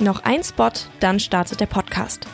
Noch 0.00 0.24
ein 0.24 0.42
Spot, 0.42 0.70
dann 1.00 1.20
startet 1.20 1.60
der 1.60 1.66
Podcast. 1.66 2.26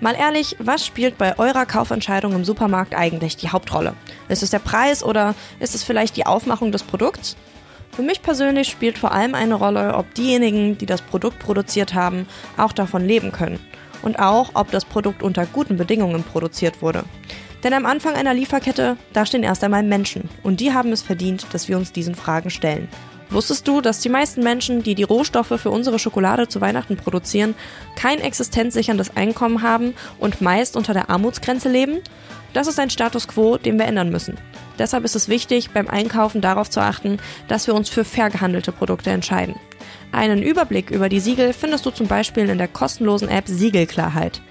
Mal 0.00 0.14
ehrlich, 0.14 0.54
was 0.60 0.86
spielt 0.86 1.18
bei 1.18 1.36
eurer 1.40 1.66
Kaufentscheidung 1.66 2.34
im 2.34 2.44
Supermarkt 2.44 2.94
eigentlich 2.94 3.36
die 3.36 3.48
Hauptrolle? 3.48 3.94
Ist 4.28 4.44
es 4.44 4.50
der 4.50 4.60
Preis 4.60 5.02
oder 5.02 5.34
ist 5.58 5.74
es 5.74 5.82
vielleicht 5.82 6.16
die 6.16 6.26
Aufmachung 6.26 6.70
des 6.70 6.84
Produkts? 6.84 7.36
Für 7.90 8.02
mich 8.02 8.22
persönlich 8.22 8.68
spielt 8.68 8.96
vor 8.96 9.10
allem 9.10 9.34
eine 9.34 9.56
Rolle, 9.56 9.96
ob 9.96 10.14
diejenigen, 10.14 10.78
die 10.78 10.86
das 10.86 11.02
Produkt 11.02 11.40
produziert 11.40 11.94
haben, 11.94 12.28
auch 12.56 12.70
davon 12.70 13.04
leben 13.04 13.32
können. 13.32 13.58
Und 14.02 14.20
auch, 14.20 14.50
ob 14.54 14.70
das 14.70 14.84
Produkt 14.84 15.24
unter 15.24 15.46
guten 15.46 15.76
Bedingungen 15.76 16.22
produziert 16.22 16.80
wurde. 16.80 17.02
Denn 17.64 17.74
am 17.74 17.86
Anfang 17.86 18.14
einer 18.14 18.34
Lieferkette, 18.34 18.96
da 19.12 19.26
stehen 19.26 19.42
erst 19.42 19.64
einmal 19.64 19.82
Menschen. 19.82 20.30
Und 20.44 20.60
die 20.60 20.72
haben 20.72 20.92
es 20.92 21.02
verdient, 21.02 21.48
dass 21.52 21.66
wir 21.68 21.76
uns 21.76 21.90
diesen 21.90 22.14
Fragen 22.14 22.50
stellen. 22.50 22.88
Wusstest 23.30 23.68
du, 23.68 23.80
dass 23.80 24.00
die 24.00 24.08
meisten 24.08 24.42
Menschen, 24.42 24.82
die 24.82 24.96
die 24.96 25.04
Rohstoffe 25.04 25.60
für 25.60 25.70
unsere 25.70 26.00
Schokolade 26.00 26.48
zu 26.48 26.60
Weihnachten 26.60 26.96
produzieren, 26.96 27.54
kein 27.94 28.20
existenzsicherndes 28.20 29.16
Einkommen 29.16 29.62
haben 29.62 29.94
und 30.18 30.40
meist 30.40 30.76
unter 30.76 30.94
der 30.94 31.10
Armutsgrenze 31.10 31.68
leben? 31.68 32.00
Das 32.52 32.66
ist 32.66 32.80
ein 32.80 32.90
Status 32.90 33.28
quo, 33.28 33.56
den 33.56 33.78
wir 33.78 33.86
ändern 33.86 34.10
müssen. 34.10 34.36
Deshalb 34.80 35.04
ist 35.04 35.14
es 35.14 35.28
wichtig, 35.28 35.70
beim 35.70 35.88
Einkaufen 35.88 36.40
darauf 36.40 36.68
zu 36.68 36.80
achten, 36.80 37.18
dass 37.46 37.68
wir 37.68 37.74
uns 37.74 37.88
für 37.88 38.04
fair 38.04 38.30
gehandelte 38.30 38.72
Produkte 38.72 39.10
entscheiden. 39.10 39.54
Einen 40.10 40.42
Überblick 40.42 40.90
über 40.90 41.08
die 41.08 41.20
Siegel 41.20 41.52
findest 41.52 41.86
du 41.86 41.90
zum 41.90 42.08
Beispiel 42.08 42.48
in 42.48 42.58
der 42.58 42.66
kostenlosen 42.66 43.28
App 43.28 43.46
Siegelklarheit. 43.46 44.42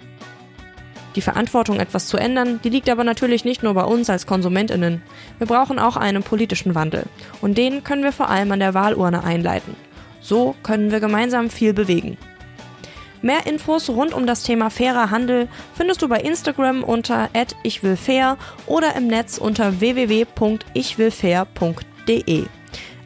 Die 1.19 1.21
Verantwortung, 1.21 1.81
etwas 1.81 2.07
zu 2.07 2.15
ändern, 2.15 2.61
die 2.63 2.69
liegt 2.69 2.89
aber 2.89 3.03
natürlich 3.03 3.43
nicht 3.43 3.61
nur 3.61 3.73
bei 3.73 3.83
uns 3.83 4.09
als 4.09 4.25
Konsumentinnen. 4.25 5.01
Wir 5.37 5.47
brauchen 5.47 5.77
auch 5.77 5.97
einen 5.97 6.23
politischen 6.23 6.75
Wandel. 6.75 7.07
Und 7.41 7.57
den 7.57 7.83
können 7.83 8.03
wir 8.03 8.13
vor 8.13 8.29
allem 8.29 8.53
an 8.53 8.61
der 8.61 8.73
Wahlurne 8.73 9.25
einleiten. 9.25 9.75
So 10.21 10.55
können 10.63 10.91
wir 10.91 11.01
gemeinsam 11.01 11.49
viel 11.49 11.73
bewegen. 11.73 12.17
Mehr 13.21 13.45
Infos 13.47 13.89
rund 13.89 14.13
um 14.13 14.27
das 14.27 14.43
Thema 14.43 14.69
fairer 14.69 15.11
Handel 15.11 15.49
findest 15.75 16.01
du 16.01 16.07
bei 16.07 16.21
Instagram 16.21 16.85
unter 16.85 17.27
@ichwillfair 17.63 18.37
oder 18.65 18.95
im 18.95 19.07
Netz 19.07 19.39
unter 19.39 19.81
www.ichwillfair.de. 19.81 22.45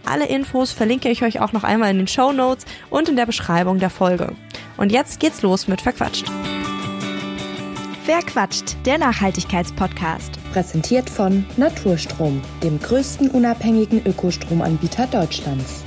Alle 0.06 0.28
Infos 0.28 0.72
verlinke 0.72 1.10
ich 1.10 1.24
euch 1.24 1.40
auch 1.40 1.52
noch 1.52 1.64
einmal 1.64 1.90
in 1.90 1.98
den 1.98 2.08
Show 2.08 2.32
Notes 2.32 2.68
und 2.92 3.10
in 3.10 3.16
der 3.16 3.26
Beschreibung 3.26 3.80
der 3.80 3.90
Folge. 3.90 4.36
Und 4.78 4.92
jetzt 4.92 5.20
geht's 5.20 5.42
los 5.42 5.68
mit 5.68 5.82
Verquatscht. 5.82 6.30
Wer 8.06 8.20
quatscht? 8.20 8.76
Der 8.86 8.98
Nachhaltigkeitspodcast. 8.98 10.38
Präsentiert 10.52 11.10
von 11.10 11.46
Naturstrom, 11.56 12.42
dem 12.62 12.78
größten 12.78 13.30
unabhängigen 13.30 14.06
Ökostromanbieter 14.06 15.08
Deutschlands. 15.08 15.84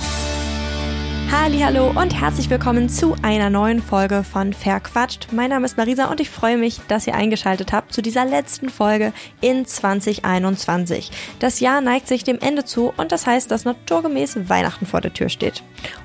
Hallo 1.29 1.91
und 1.91 2.19
herzlich 2.19 2.49
willkommen 2.49 2.89
zu 2.89 3.15
einer 3.21 3.51
neuen 3.51 3.83
Folge 3.83 4.23
von 4.23 4.51
Verquatscht. 4.53 5.27
Mein 5.31 5.51
Name 5.51 5.67
ist 5.67 5.77
Marisa 5.77 6.05
und 6.05 6.19
ich 6.19 6.31
freue 6.31 6.57
mich, 6.57 6.81
dass 6.87 7.05
ihr 7.05 7.13
eingeschaltet 7.13 7.71
habt 7.71 7.93
zu 7.93 8.01
dieser 8.01 8.25
letzten 8.25 8.69
Folge 8.69 9.13
in 9.39 9.67
2021. 9.67 11.11
Das 11.37 11.59
Jahr 11.59 11.81
neigt 11.81 12.07
sich 12.07 12.23
dem 12.23 12.39
Ende 12.39 12.65
zu 12.65 12.91
und 12.97 13.11
das 13.11 13.27
heißt, 13.27 13.51
dass 13.51 13.63
naturgemäß 13.63 14.49
Weihnachten 14.49 14.87
vor 14.87 15.01
der 15.01 15.13
Tür 15.13 15.29
steht. 15.29 15.61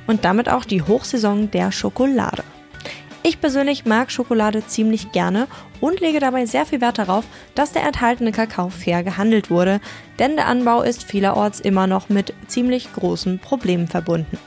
Und 0.07 0.27
damit 0.27 0.51
auch 0.51 0.67
die 0.67 0.83
Hochsaison 0.83 1.51
der 1.51 1.73
Schokolade. 1.73 2.45
Ich 3.25 3.41
persönlich 3.41 3.85
mag 3.85 4.11
Schokolade 4.11 4.67
ziemlich 4.67 5.13
gerne 5.13 5.47
und 5.81 6.01
lege 6.01 6.19
dabei 6.19 6.45
sehr 6.45 6.67
viel 6.67 6.81
Wert 6.81 6.99
darauf, 6.99 7.25
dass 7.55 7.71
der 7.71 7.85
enthaltene 7.85 8.33
Kakao 8.33 8.69
fair 8.69 9.05
gehandelt 9.05 9.49
wurde, 9.49 9.81
denn 10.19 10.35
der 10.35 10.49
Anbau 10.49 10.83
ist 10.83 11.05
vielerorts 11.05 11.61
immer 11.61 11.87
noch 11.87 12.09
mit 12.09 12.35
ziemlich 12.49 12.93
großen 12.93 13.39
Problemen 13.39 13.87
verbunden. 13.87 14.39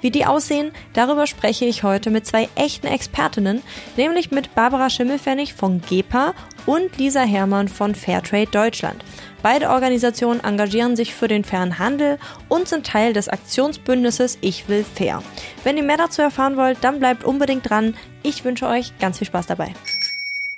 Wie 0.00 0.10
die 0.10 0.26
aussehen, 0.26 0.72
darüber 0.92 1.26
spreche 1.26 1.64
ich 1.64 1.82
heute 1.82 2.10
mit 2.10 2.26
zwei 2.26 2.48
echten 2.54 2.86
Expertinnen, 2.86 3.62
nämlich 3.96 4.30
mit 4.30 4.54
Barbara 4.54 4.90
Schimmelfennig 4.90 5.54
von 5.54 5.80
GEPA 5.80 6.34
und 6.66 6.96
Lisa 6.98 7.22
Herrmann 7.22 7.68
von 7.68 7.94
Fairtrade 7.94 8.50
Deutschland. 8.50 9.04
Beide 9.42 9.70
Organisationen 9.70 10.40
engagieren 10.40 10.94
sich 10.94 11.14
für 11.14 11.26
den 11.26 11.44
fairen 11.44 11.78
Handel 11.78 12.18
und 12.48 12.68
sind 12.68 12.86
Teil 12.86 13.12
des 13.12 13.28
Aktionsbündnisses 13.28 14.38
Ich 14.40 14.68
will 14.68 14.84
fair. 14.84 15.22
Wenn 15.64 15.76
ihr 15.76 15.82
mehr 15.82 15.96
dazu 15.96 16.22
erfahren 16.22 16.56
wollt, 16.56 16.78
dann 16.82 17.00
bleibt 17.00 17.24
unbedingt 17.24 17.68
dran. 17.68 17.94
Ich 18.22 18.44
wünsche 18.44 18.68
euch 18.68 18.96
ganz 18.98 19.18
viel 19.18 19.26
Spaß 19.26 19.46
dabei. 19.48 19.74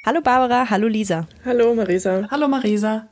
Hallo 0.05 0.21
Barbara, 0.21 0.69
hallo 0.69 0.87
Lisa. 0.87 1.27
Hallo 1.47 1.75
Marisa. 1.75 2.29
Hallo 2.31 2.47
Marisa. 2.47 3.09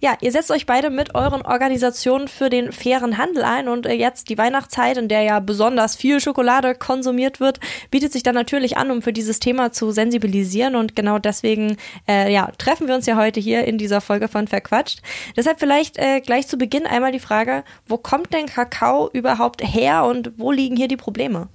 Ja, 0.00 0.16
ihr 0.20 0.30
setzt 0.30 0.50
euch 0.50 0.66
beide 0.66 0.90
mit 0.90 1.14
euren 1.14 1.42
Organisationen 1.42 2.28
für 2.28 2.50
den 2.50 2.72
fairen 2.72 3.16
Handel 3.16 3.44
ein 3.44 3.68
und 3.68 3.86
äh, 3.86 3.94
jetzt 3.94 4.28
die 4.28 4.36
Weihnachtszeit, 4.36 4.98
in 4.98 5.08
der 5.08 5.22
ja 5.22 5.40
besonders 5.40 5.96
viel 5.96 6.20
Schokolade 6.20 6.74
konsumiert 6.74 7.40
wird, 7.40 7.60
bietet 7.90 8.12
sich 8.12 8.22
dann 8.22 8.34
natürlich 8.34 8.76
an, 8.76 8.90
um 8.90 9.00
für 9.00 9.12
dieses 9.12 9.40
Thema 9.40 9.72
zu 9.72 9.92
sensibilisieren 9.92 10.76
und 10.76 10.94
genau 10.96 11.18
deswegen 11.18 11.78
äh, 12.08 12.30
ja, 12.32 12.50
treffen 12.58 12.88
wir 12.88 12.94
uns 12.94 13.06
ja 13.06 13.16
heute 13.16 13.40
hier 13.40 13.64
in 13.64 13.78
dieser 13.78 14.02
Folge 14.02 14.28
von 14.28 14.48
Verquatscht. 14.48 15.00
Deshalb 15.36 15.60
vielleicht 15.60 15.98
äh, 15.98 16.20
gleich 16.20 16.46
zu 16.46 16.58
Beginn 16.58 16.86
einmal 16.86 17.12
die 17.12 17.18
Frage, 17.18 17.64
wo 17.86 17.96
kommt 17.96 18.34
denn 18.34 18.46
Kakao 18.46 19.08
überhaupt 19.12 19.62
her 19.62 20.04
und 20.04 20.32
wo 20.36 20.52
liegen 20.52 20.76
hier 20.76 20.88
die 20.88 20.96
Probleme? 20.96 21.48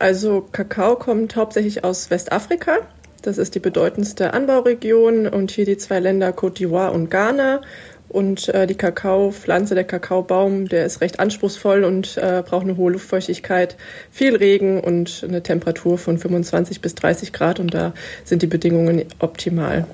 Also 0.00 0.40
Kakao 0.50 0.96
kommt 0.96 1.36
hauptsächlich 1.36 1.84
aus 1.84 2.10
Westafrika. 2.10 2.78
Das 3.22 3.38
ist 3.38 3.54
die 3.54 3.60
bedeutendste 3.60 4.32
Anbauregion 4.32 5.26
und 5.26 5.50
hier 5.50 5.64
die 5.64 5.76
zwei 5.76 6.00
Länder 6.00 6.30
Côte 6.30 6.58
d'Ivoire 6.58 6.90
und 6.90 7.10
Ghana. 7.10 7.60
Und 8.08 8.48
äh, 8.48 8.66
die 8.66 8.74
Kakaopflanze, 8.74 9.76
der 9.76 9.84
Kakaobaum, 9.84 10.68
der 10.68 10.84
ist 10.84 11.00
recht 11.00 11.20
anspruchsvoll 11.20 11.84
und 11.84 12.16
äh, 12.16 12.42
braucht 12.44 12.64
eine 12.64 12.76
hohe 12.76 12.90
Luftfeuchtigkeit, 12.90 13.76
viel 14.10 14.34
Regen 14.34 14.80
und 14.80 15.24
eine 15.26 15.44
Temperatur 15.44 15.96
von 15.96 16.18
25 16.18 16.80
bis 16.80 16.96
30 16.96 17.32
Grad. 17.32 17.60
Und 17.60 17.72
da 17.72 17.94
sind 18.24 18.42
die 18.42 18.48
Bedingungen 18.48 19.04
optimal. 19.20 19.86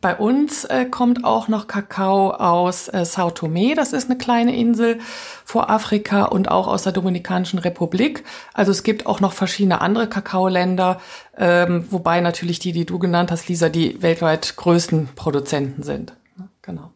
Bei 0.00 0.14
uns 0.14 0.64
äh, 0.64 0.84
kommt 0.84 1.24
auch 1.24 1.48
noch 1.48 1.66
Kakao 1.66 2.30
aus 2.30 2.86
äh, 2.86 3.04
Sao 3.04 3.32
Tome, 3.32 3.74
das 3.74 3.92
ist 3.92 4.08
eine 4.08 4.16
kleine 4.16 4.54
Insel 4.54 5.00
vor 5.44 5.70
Afrika 5.70 6.24
und 6.24 6.52
auch 6.52 6.68
aus 6.68 6.84
der 6.84 6.92
Dominikanischen 6.92 7.58
Republik. 7.58 8.22
Also 8.54 8.70
es 8.70 8.84
gibt 8.84 9.06
auch 9.06 9.18
noch 9.18 9.32
verschiedene 9.32 9.80
andere 9.80 10.08
Kakaoländer, 10.08 11.00
ähm, 11.36 11.84
wobei 11.90 12.20
natürlich 12.20 12.60
die, 12.60 12.70
die 12.70 12.86
du 12.86 13.00
genannt 13.00 13.32
hast, 13.32 13.48
Lisa, 13.48 13.70
die 13.70 14.00
weltweit 14.00 14.54
größten 14.56 15.08
Produzenten 15.16 15.82
sind. 15.82 16.12
Genau. 16.62 16.92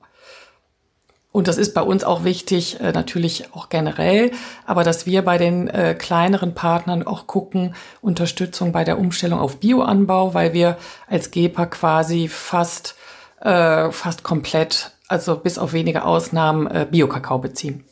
Und 1.32 1.48
das 1.48 1.56
ist 1.56 1.72
bei 1.72 1.81
uns 1.81 2.04
auch 2.04 2.25
wichtig, 2.25 2.78
äh, 2.81 2.93
natürlich 2.93 3.54
auch 3.54 3.70
generell, 3.70 4.32
aber 4.66 4.84
dass 4.84 5.06
wir 5.06 5.22
bei 5.22 5.38
den 5.38 5.66
äh, 5.69 5.94
kleineren 5.98 6.54
Partnern 6.54 7.06
auch 7.06 7.26
gucken, 7.26 7.75
Unterstützung 8.03 8.70
bei 8.70 8.84
der 8.84 8.98
Umstellung 8.98 9.41
auf 9.41 9.56
Bioanbau, 9.56 10.34
weil 10.34 10.53
wir 10.53 10.76
als 11.09 11.31
GEPA 11.31 11.66
quasi 11.66 12.28
fast, 12.28 12.97
äh, 13.41 13.91
fast 13.91 14.22
komplett, 14.22 14.92
also 15.09 15.37
bis 15.37 15.56
auf 15.56 15.72
wenige 15.72 16.04
Ausnahmen, 16.04 16.66
äh, 16.66 16.87
Bio-Kakao 16.91 17.38
beziehen. 17.38 17.84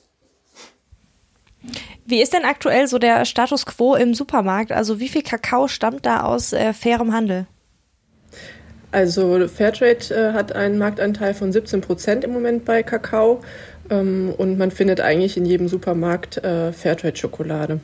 Wie 2.04 2.20
ist 2.20 2.34
denn 2.34 2.44
aktuell 2.44 2.88
so 2.88 2.98
der 2.98 3.24
Status 3.24 3.64
quo 3.64 3.94
im 3.94 4.14
Supermarkt? 4.14 4.72
Also 4.72 5.00
wie 5.00 5.08
viel 5.08 5.22
Kakao 5.22 5.66
stammt 5.66 6.04
da 6.04 6.24
aus 6.24 6.52
äh, 6.52 6.74
fairem 6.74 7.14
Handel? 7.14 7.46
Also 8.92 9.46
Fairtrade 9.48 10.14
äh, 10.14 10.32
hat 10.32 10.52
einen 10.52 10.78
Marktanteil 10.78 11.34
von 11.34 11.52
17 11.52 11.80
Prozent 11.80 12.24
im 12.24 12.32
Moment 12.32 12.64
bei 12.64 12.82
Kakao. 12.82 13.40
Ähm, 13.88 14.32
und 14.36 14.58
man 14.58 14.70
findet 14.70 15.00
eigentlich 15.00 15.36
in 15.36 15.44
jedem 15.44 15.68
Supermarkt 15.68 16.38
äh, 16.38 16.72
Fairtrade-Schokolade. 16.72 17.80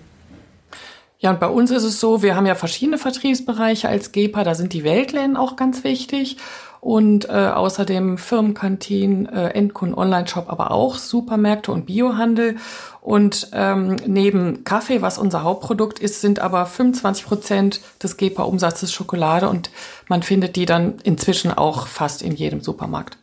Ja, 1.19 1.31
und 1.31 1.41
bei 1.41 1.49
uns 1.49 1.71
ist 1.71 1.85
es 1.85 1.99
so, 1.99 2.23
wir 2.23 2.37
haben 2.37 2.47
ja 2.47 2.55
verschiedene 2.55 2.99
Vertriebsbereiche 2.99 3.89
als 3.89 4.13
GEPA, 4.13 4.45
da 4.45 4.55
sind 4.55 4.75
die 4.75 4.85
Weltläden 4.85 5.37
auch 5.37 5.57
ganz 5.57 5.83
wichtig 5.83 6.37
und 6.81 7.29
äh, 7.29 7.33
außerdem 7.33 8.19
Firmenkantinen, 8.19 9.27
äh, 9.27 9.49
Endkunden, 9.49 9.97
Online-Shop, 9.97 10.47
aber 10.49 10.71
auch 10.71 10.97
Supermärkte 10.97 11.73
und 11.73 11.87
Biohandel. 11.87 12.57
Und 13.01 13.51
ähm, 13.53 13.97
neben 14.07 14.65
Kaffee, 14.65 15.03
was 15.03 15.19
unser 15.19 15.43
Hauptprodukt 15.43 15.99
ist, 15.99 16.21
sind 16.21 16.41
aber 16.41 16.67
25 16.67 17.25
Prozent 17.27 17.81
des 18.03 18.17
GEPA-Umsatzes 18.17 18.93
Schokolade 18.93 19.49
und 19.49 19.71
man 20.09 20.23
findet 20.23 20.57
die 20.57 20.67
dann 20.67 20.95
inzwischen 21.05 21.53
auch 21.53 21.87
fast 21.87 22.23
in 22.23 22.33
jedem 22.33 22.61
Supermarkt. 22.61 23.19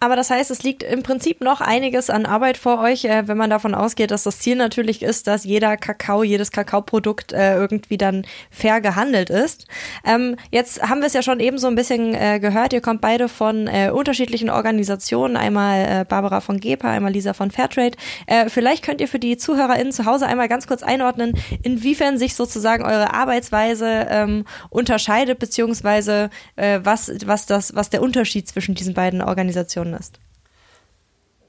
Aber 0.00 0.14
das 0.14 0.30
heißt, 0.30 0.52
es 0.52 0.62
liegt 0.62 0.84
im 0.84 1.02
Prinzip 1.02 1.40
noch 1.40 1.60
einiges 1.60 2.08
an 2.08 2.24
Arbeit 2.24 2.56
vor 2.56 2.80
euch, 2.80 3.04
äh, 3.04 3.26
wenn 3.26 3.36
man 3.36 3.50
davon 3.50 3.74
ausgeht, 3.74 4.12
dass 4.12 4.22
das 4.22 4.38
Ziel 4.38 4.54
natürlich 4.54 5.02
ist, 5.02 5.26
dass 5.26 5.42
jeder 5.42 5.76
Kakao, 5.76 6.22
jedes 6.22 6.52
Kakaoprodukt 6.52 7.32
äh, 7.32 7.56
irgendwie 7.56 7.98
dann 7.98 8.24
fair 8.48 8.80
gehandelt 8.80 9.28
ist. 9.28 9.66
Ähm, 10.04 10.36
jetzt 10.52 10.80
haben 10.88 11.00
wir 11.00 11.08
es 11.08 11.14
ja 11.14 11.22
schon 11.22 11.40
eben 11.40 11.58
so 11.58 11.66
ein 11.66 11.74
bisschen 11.74 12.14
äh, 12.14 12.38
gehört. 12.38 12.72
Ihr 12.72 12.80
kommt 12.80 13.00
beide 13.00 13.28
von 13.28 13.66
äh, 13.66 13.90
unterschiedlichen 13.90 14.50
Organisationen. 14.50 15.36
Einmal 15.36 16.02
äh, 16.02 16.04
Barbara 16.04 16.40
von 16.42 16.60
GEPA, 16.60 16.92
einmal 16.92 17.12
Lisa 17.12 17.32
von 17.32 17.50
Fairtrade. 17.50 17.98
Äh, 18.28 18.48
vielleicht 18.50 18.84
könnt 18.84 19.00
ihr 19.00 19.08
für 19.08 19.18
die 19.18 19.36
ZuhörerInnen 19.36 19.92
zu 19.92 20.04
Hause 20.04 20.28
einmal 20.28 20.46
ganz 20.46 20.68
kurz 20.68 20.84
einordnen, 20.84 21.36
inwiefern 21.64 22.18
sich 22.18 22.36
sozusagen 22.36 22.84
eure 22.84 23.14
Arbeitsweise 23.14 24.06
ähm, 24.08 24.44
unterscheidet, 24.70 25.40
beziehungsweise 25.40 26.30
was, 26.56 27.12
was, 27.24 27.46
das, 27.46 27.74
was 27.74 27.90
der 27.90 28.02
Unterschied 28.02 28.48
zwischen 28.48 28.74
diesen 28.74 28.94
beiden 28.94 29.22
Organisationen 29.22 29.87
ist? 29.94 30.18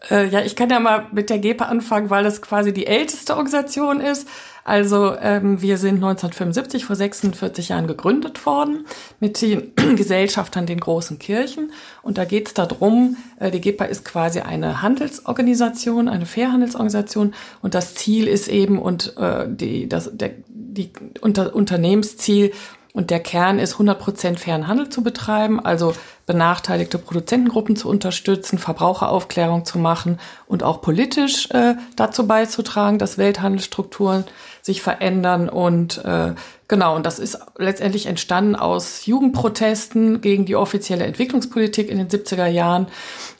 Äh, 0.09 0.27
ja, 0.29 0.41
ich 0.41 0.55
kann 0.55 0.69
ja 0.69 0.79
mal 0.79 1.07
mit 1.11 1.29
der 1.29 1.39
GEPA 1.39 1.65
anfangen, 1.65 2.09
weil 2.09 2.25
es 2.25 2.41
quasi 2.41 2.73
die 2.73 2.87
älteste 2.87 3.33
Organisation 3.33 3.99
ist. 3.99 4.27
Also 4.63 5.15
ähm, 5.19 5.61
wir 5.61 5.77
sind 5.77 5.95
1975 5.95 6.85
vor 6.85 6.95
46 6.95 7.69
Jahren 7.69 7.87
gegründet 7.87 8.45
worden 8.45 8.85
mit 9.19 9.41
den 9.41 9.73
Gesellschaftern 9.95 10.67
den 10.67 10.79
großen 10.79 11.17
Kirchen. 11.17 11.71
Und 12.01 12.17
da 12.17 12.25
geht 12.25 12.47
es 12.47 12.53
darum, 12.53 13.17
äh, 13.39 13.51
die 13.51 13.61
GEPA 13.61 13.85
ist 13.85 14.05
quasi 14.05 14.41
eine 14.41 14.81
Handelsorganisation, 14.81 16.07
eine 16.07 16.25
Fairhandelsorganisation. 16.25 17.33
Und 17.61 17.73
das 17.73 17.95
Ziel 17.95 18.27
ist 18.27 18.47
eben 18.47 18.79
und 18.79 19.17
äh, 19.17 19.47
die, 19.49 19.89
das, 19.89 20.11
der, 20.13 20.31
die 20.47 20.91
unter, 21.19 21.55
Unternehmensziel 21.55 22.51
und 22.93 23.11
der 23.11 23.19
Kern 23.19 23.59
ist, 23.59 23.75
100% 23.75 24.37
fairen 24.37 24.67
Handel 24.67 24.89
zu 24.89 25.03
betreiben, 25.03 25.59
also 25.59 25.93
benachteiligte 26.25 26.97
Produzentengruppen 26.97 27.75
zu 27.75 27.87
unterstützen, 27.87 28.57
Verbraucheraufklärung 28.57 29.63
zu 29.63 29.77
machen 29.77 30.19
und 30.47 30.63
auch 30.63 30.81
politisch 30.81 31.49
äh, 31.51 31.75
dazu 31.95 32.25
beizutragen, 32.25 32.97
dass 32.97 33.17
Welthandelsstrukturen 33.19 34.25
sich 34.61 34.81
verändern. 34.81 35.49
Und 35.49 36.03
äh, 36.03 36.33
genau, 36.67 36.95
und 36.95 37.05
das 37.05 37.19
ist 37.19 37.37
letztendlich 37.57 38.07
entstanden 38.07 38.55
aus 38.55 39.05
Jugendprotesten 39.05 40.21
gegen 40.21 40.45
die 40.45 40.55
offizielle 40.55 41.05
Entwicklungspolitik 41.05 41.89
in 41.89 41.99
den 41.99 42.09
70er 42.09 42.47
Jahren 42.47 42.87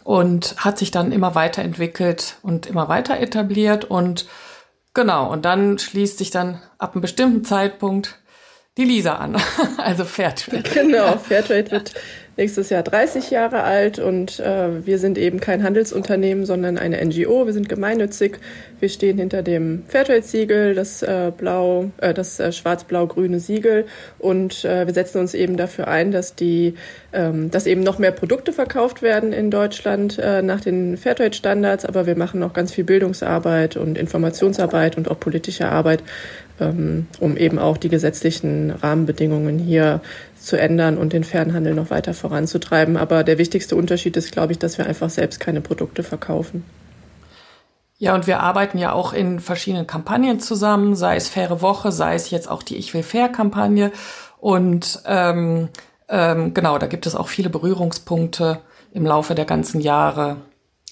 und 0.04 0.56
hat 0.58 0.78
sich 0.78 0.92
dann 0.92 1.12
immer 1.12 1.34
weiterentwickelt 1.34 2.38
und 2.44 2.68
immer 2.68 2.88
weiter 2.88 3.20
etabliert. 3.20 3.86
Und 3.86 4.28
genau, 4.94 5.32
und 5.32 5.44
dann 5.44 5.80
schließt 5.80 6.20
sich 6.20 6.30
dann 6.30 6.62
ab 6.78 6.94
einem 6.94 7.02
bestimmten 7.02 7.44
Zeitpunkt 7.44 8.20
die 8.78 8.86
Lisa 8.86 9.16
an, 9.16 9.36
also 9.78 10.06
Fairtrade. 10.06 10.64
Genau, 10.74 11.18
Fairtrade 11.18 11.72
wird 11.72 11.94
nächstes 12.40 12.70
Jahr 12.70 12.84
30 12.84 13.32
Jahre 13.32 13.64
alt 13.64 14.00
und 14.00 14.40
äh, 14.40 14.86
wir 14.86 14.98
sind 14.98 15.18
eben 15.18 15.42
kein 15.42 15.62
Handelsunternehmen, 15.62 16.46
sondern 16.46 16.78
eine 16.78 17.04
NGO. 17.06 17.46
Wir 17.46 17.52
sind 17.52 17.68
gemeinnützig. 17.68 18.40
Wir 18.80 18.88
stehen 18.88 19.18
hinter 19.18 19.44
dem 19.44 19.84
Fairtrade-Siegel, 19.90 20.74
das 20.74 21.04
äh, 21.04 21.34
blau, 21.38 21.92
äh, 21.98 22.14
das 22.14 22.40
äh, 22.40 22.54
schwarz-blau-grüne 22.54 23.42
Siegel 23.42 23.86
und 24.20 24.64
äh, 24.64 24.88
wir 24.88 24.94
setzen 24.94 25.20
uns 25.20 25.34
eben 25.34 25.58
dafür 25.58 25.90
ein, 25.90 26.12
dass 26.12 26.34
die, 26.34 26.76
ähm, 27.12 27.52
dass 27.52 27.68
eben 27.68 27.82
noch 27.84 28.00
mehr 28.00 28.12
Produkte 28.12 28.54
verkauft 28.54 29.02
werden 29.02 29.34
in 29.34 29.52
Deutschland 29.52 30.18
äh, 30.18 30.42
nach 30.42 30.62
den 30.62 30.96
Fairtrade-Standards. 30.96 31.84
Aber 31.84 32.06
wir 32.06 32.16
machen 32.16 32.42
auch 32.42 32.54
ganz 32.54 32.72
viel 32.72 32.86
Bildungsarbeit 32.86 33.76
und 33.76 33.98
Informationsarbeit 33.98 34.98
und 34.98 35.12
auch 35.12 35.20
politische 35.20 35.68
Arbeit, 35.68 36.04
um 36.62 37.38
eben 37.38 37.60
auch 37.60 37.78
die 37.78 37.90
gesetzlichen 37.90 38.72
Rahmenbedingungen 38.72 39.60
hier 39.60 40.02
zu 40.40 40.58
ändern 40.60 40.98
und 40.98 41.14
den 41.14 41.24
Fernhandel 41.24 41.74
noch 41.74 41.90
weiter 41.90 42.14
voranzutreiben. 42.14 42.98
Aber 42.98 43.24
der 43.24 43.38
wichtigste 43.38 43.76
Unterschied 43.76 44.18
ist, 44.18 44.32
glaube 44.32 44.54
ich, 44.54 44.60
dass 44.60 44.78
wir 44.78 44.86
einfach 44.86 45.10
selbst 45.10 45.40
keine 45.40 45.62
Produkte 45.62 46.04
verkaufen. 46.04 46.64
Ja, 47.98 48.16
und 48.16 48.28
wir 48.28 48.40
arbeiten 48.40 48.78
ja 48.78 48.94
auch 48.94 49.12
in 49.12 49.42
verschiedenen 49.42 49.86
Kampagnen 49.86 50.40
zusammen, 50.40 50.96
sei 50.96 51.18
es 51.18 51.28
Faire 51.28 51.62
Woche, 51.62 51.92
sei 51.92 52.16
es 52.16 52.30
jetzt 52.30 52.50
auch 52.50 52.64
die 52.64 52.78
Ich 52.78 52.94
will 52.94 53.04
Fair 53.04 53.28
Kampagne. 53.28 53.92
Und 54.40 55.02
ähm, 55.06 55.68
ähm, 56.08 56.54
genau, 56.54 56.78
da 56.78 56.88
gibt 56.88 57.06
es 57.06 57.16
auch 57.16 57.28
viele 57.28 57.50
Berührungspunkte 57.50 58.62
im 58.94 59.06
Laufe 59.06 59.36
der 59.36 59.46
ganzen 59.46 59.82
Jahre. 59.82 60.38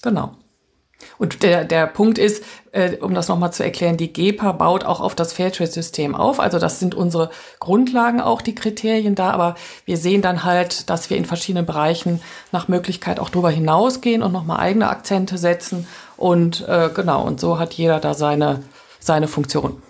Genau. 0.02 0.34
Und 1.18 1.42
der, 1.42 1.64
der 1.64 1.86
Punkt 1.86 2.18
ist, 2.18 2.44
äh, 2.72 2.96
um 2.96 3.14
das 3.14 3.28
nochmal 3.28 3.52
zu 3.52 3.64
erklären, 3.64 3.96
die 3.96 4.12
GEPA 4.12 4.52
baut 4.52 4.84
auch 4.84 5.00
auf 5.00 5.14
das 5.14 5.32
Fairtrade-System 5.32 6.14
auf. 6.14 6.40
Also 6.40 6.58
das 6.58 6.80
sind 6.80 6.94
unsere 6.94 7.30
Grundlagen 7.60 8.20
auch, 8.20 8.42
die 8.42 8.54
Kriterien 8.54 9.14
da. 9.14 9.30
Aber 9.30 9.54
wir 9.84 9.96
sehen 9.96 10.22
dann 10.22 10.44
halt, 10.44 10.90
dass 10.90 11.10
wir 11.10 11.16
in 11.16 11.24
verschiedenen 11.24 11.66
Bereichen 11.66 12.20
nach 12.52 12.68
Möglichkeit 12.68 13.20
auch 13.20 13.30
darüber 13.30 13.50
hinausgehen 13.50 14.22
und 14.22 14.32
nochmal 14.32 14.60
eigene 14.60 14.88
Akzente 14.88 15.38
setzen. 15.38 15.86
Und 16.16 16.66
äh, 16.68 16.90
genau, 16.92 17.24
und 17.24 17.40
so 17.40 17.58
hat 17.58 17.74
jeder 17.74 18.00
da 18.00 18.14
seine, 18.14 18.62
seine 19.00 19.28
Funktion. 19.28 19.82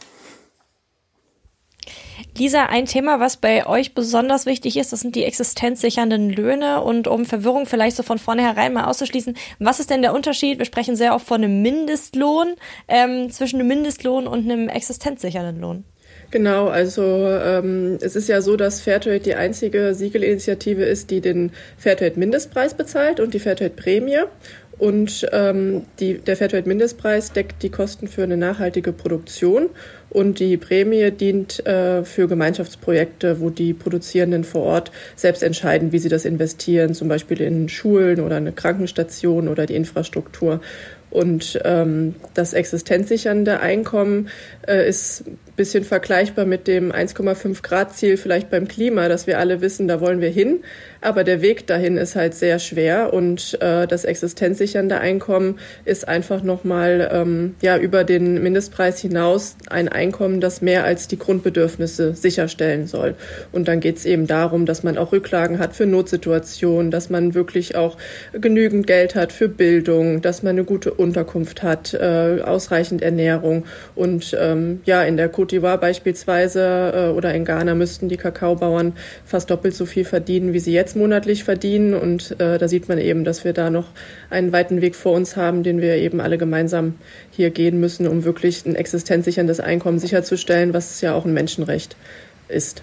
Lisa, 2.38 2.66
ein 2.66 2.86
Thema, 2.86 3.20
was 3.20 3.36
bei 3.36 3.66
euch 3.66 3.94
besonders 3.94 4.46
wichtig 4.46 4.76
ist, 4.76 4.92
das 4.92 5.00
sind 5.00 5.16
die 5.16 5.24
existenzsichernden 5.24 6.30
Löhne. 6.30 6.82
Und 6.82 7.08
um 7.08 7.24
Verwirrung 7.24 7.66
vielleicht 7.66 7.96
so 7.96 8.02
von 8.02 8.18
vornherein 8.18 8.72
mal 8.72 8.84
auszuschließen, 8.84 9.36
was 9.58 9.80
ist 9.80 9.90
denn 9.90 10.02
der 10.02 10.14
Unterschied? 10.14 10.58
Wir 10.58 10.66
sprechen 10.66 10.96
sehr 10.96 11.14
oft 11.14 11.26
von 11.26 11.42
einem 11.42 11.62
Mindestlohn 11.62 12.54
ähm, 12.86 13.30
zwischen 13.30 13.60
einem 13.60 13.68
Mindestlohn 13.68 14.26
und 14.26 14.50
einem 14.50 14.68
existenzsichernden 14.68 15.60
Lohn. 15.60 15.84
Genau, 16.30 16.68
also 16.68 17.02
ähm, 17.02 17.98
es 18.02 18.14
ist 18.14 18.28
ja 18.28 18.42
so, 18.42 18.56
dass 18.56 18.82
Fairtrade 18.82 19.20
die 19.20 19.34
einzige 19.34 19.94
Siegelinitiative 19.94 20.84
ist, 20.84 21.10
die 21.10 21.22
den 21.22 21.52
Fairtrade-Mindestpreis 21.78 22.74
bezahlt 22.74 23.18
und 23.18 23.32
die 23.32 23.38
Fairtrade-Prämie. 23.38 24.24
Und 24.78 25.26
ähm, 25.32 25.82
die, 25.98 26.18
der 26.18 26.36
Fairtrade-Mindestpreis 26.36 27.32
deckt 27.32 27.62
die 27.64 27.70
Kosten 27.70 28.06
für 28.06 28.22
eine 28.22 28.36
nachhaltige 28.36 28.92
Produktion 28.92 29.70
und 30.10 30.38
die 30.38 30.56
Prämie 30.56 31.10
dient 31.10 31.66
äh, 31.66 32.04
für 32.04 32.28
Gemeinschaftsprojekte, 32.28 33.40
wo 33.40 33.50
die 33.50 33.74
Produzierenden 33.74 34.44
vor 34.44 34.62
Ort 34.62 34.92
selbst 35.16 35.42
entscheiden, 35.42 35.92
wie 35.92 35.98
sie 35.98 36.08
das 36.08 36.24
investieren, 36.24 36.94
zum 36.94 37.08
Beispiel 37.08 37.40
in 37.40 37.68
Schulen 37.68 38.20
oder 38.20 38.36
eine 38.36 38.52
Krankenstation 38.52 39.48
oder 39.48 39.66
die 39.66 39.74
Infrastruktur. 39.74 40.60
Und 41.10 41.58
ähm, 41.64 42.14
das 42.34 42.52
existenzsichernde 42.52 43.60
Einkommen 43.60 44.28
äh, 44.68 44.88
ist 44.88 45.26
ein 45.26 45.38
bisschen 45.56 45.84
vergleichbar 45.84 46.44
mit 46.44 46.66
dem 46.68 46.92
1,5 46.92 47.62
Grad 47.62 47.96
Ziel 47.96 48.16
vielleicht 48.16 48.50
beim 48.50 48.68
Klima, 48.68 49.08
dass 49.08 49.26
wir 49.26 49.38
alle 49.38 49.60
wissen, 49.60 49.88
da 49.88 50.00
wollen 50.00 50.20
wir 50.20 50.30
hin. 50.30 50.60
Aber 51.00 51.22
der 51.24 51.42
Weg 51.42 51.66
dahin 51.66 51.96
ist 51.96 52.16
halt 52.16 52.34
sehr 52.34 52.58
schwer 52.58 53.12
und 53.12 53.56
äh, 53.60 53.86
das 53.86 54.04
existenzsichernde 54.04 54.98
Einkommen 54.98 55.58
ist 55.84 56.08
einfach 56.08 56.42
nochmal 56.42 57.08
ähm, 57.12 57.54
ja, 57.60 57.78
über 57.78 58.02
den 58.04 58.42
Mindestpreis 58.42 58.98
hinaus 59.00 59.56
ein 59.70 59.88
Einkommen, 59.88 60.40
das 60.40 60.60
mehr 60.60 60.84
als 60.84 61.06
die 61.06 61.18
Grundbedürfnisse 61.18 62.14
sicherstellen 62.14 62.86
soll. 62.86 63.14
Und 63.52 63.68
dann 63.68 63.80
geht 63.80 63.98
es 63.98 64.06
eben 64.06 64.26
darum, 64.26 64.66
dass 64.66 64.82
man 64.82 64.98
auch 64.98 65.12
Rücklagen 65.12 65.60
hat 65.60 65.74
für 65.74 65.86
Notsituationen, 65.86 66.90
dass 66.90 67.10
man 67.10 67.34
wirklich 67.34 67.76
auch 67.76 67.96
genügend 68.32 68.86
Geld 68.86 69.14
hat 69.14 69.32
für 69.32 69.48
Bildung, 69.48 70.20
dass 70.20 70.42
man 70.42 70.50
eine 70.50 70.64
gute 70.64 70.92
Unterkunft 70.92 71.62
hat, 71.62 71.94
äh, 71.94 72.40
ausreichend 72.44 73.02
Ernährung. 73.02 73.64
Und 73.94 74.36
ähm, 74.38 74.57
ja, 74.84 75.02
in 75.02 75.16
der 75.16 75.32
Côte 75.32 75.56
d'Ivoire 75.56 75.78
beispielsweise 75.78 76.92
äh, 76.94 77.16
oder 77.16 77.34
in 77.34 77.44
Ghana 77.44 77.74
müssten 77.74 78.08
die 78.08 78.16
Kakaobauern 78.16 78.94
fast 79.24 79.50
doppelt 79.50 79.74
so 79.74 79.86
viel 79.86 80.04
verdienen, 80.04 80.52
wie 80.52 80.60
sie 80.60 80.72
jetzt 80.72 80.96
monatlich 80.96 81.44
verdienen. 81.44 81.94
Und 81.94 82.32
äh, 82.40 82.58
da 82.58 82.68
sieht 82.68 82.88
man 82.88 82.98
eben, 82.98 83.24
dass 83.24 83.44
wir 83.44 83.52
da 83.52 83.70
noch 83.70 83.86
einen 84.30 84.52
weiten 84.52 84.80
Weg 84.80 84.94
vor 84.94 85.12
uns 85.12 85.36
haben, 85.36 85.62
den 85.62 85.80
wir 85.80 85.96
eben 85.96 86.20
alle 86.20 86.38
gemeinsam 86.38 86.94
hier 87.30 87.50
gehen 87.50 87.80
müssen, 87.80 88.06
um 88.06 88.24
wirklich 88.24 88.66
ein 88.66 88.74
existenzsicherndes 88.74 89.60
Einkommen 89.60 89.98
sicherzustellen, 89.98 90.74
was 90.74 91.00
ja 91.00 91.14
auch 91.14 91.24
ein 91.24 91.34
Menschenrecht 91.34 91.96
ist. 92.48 92.82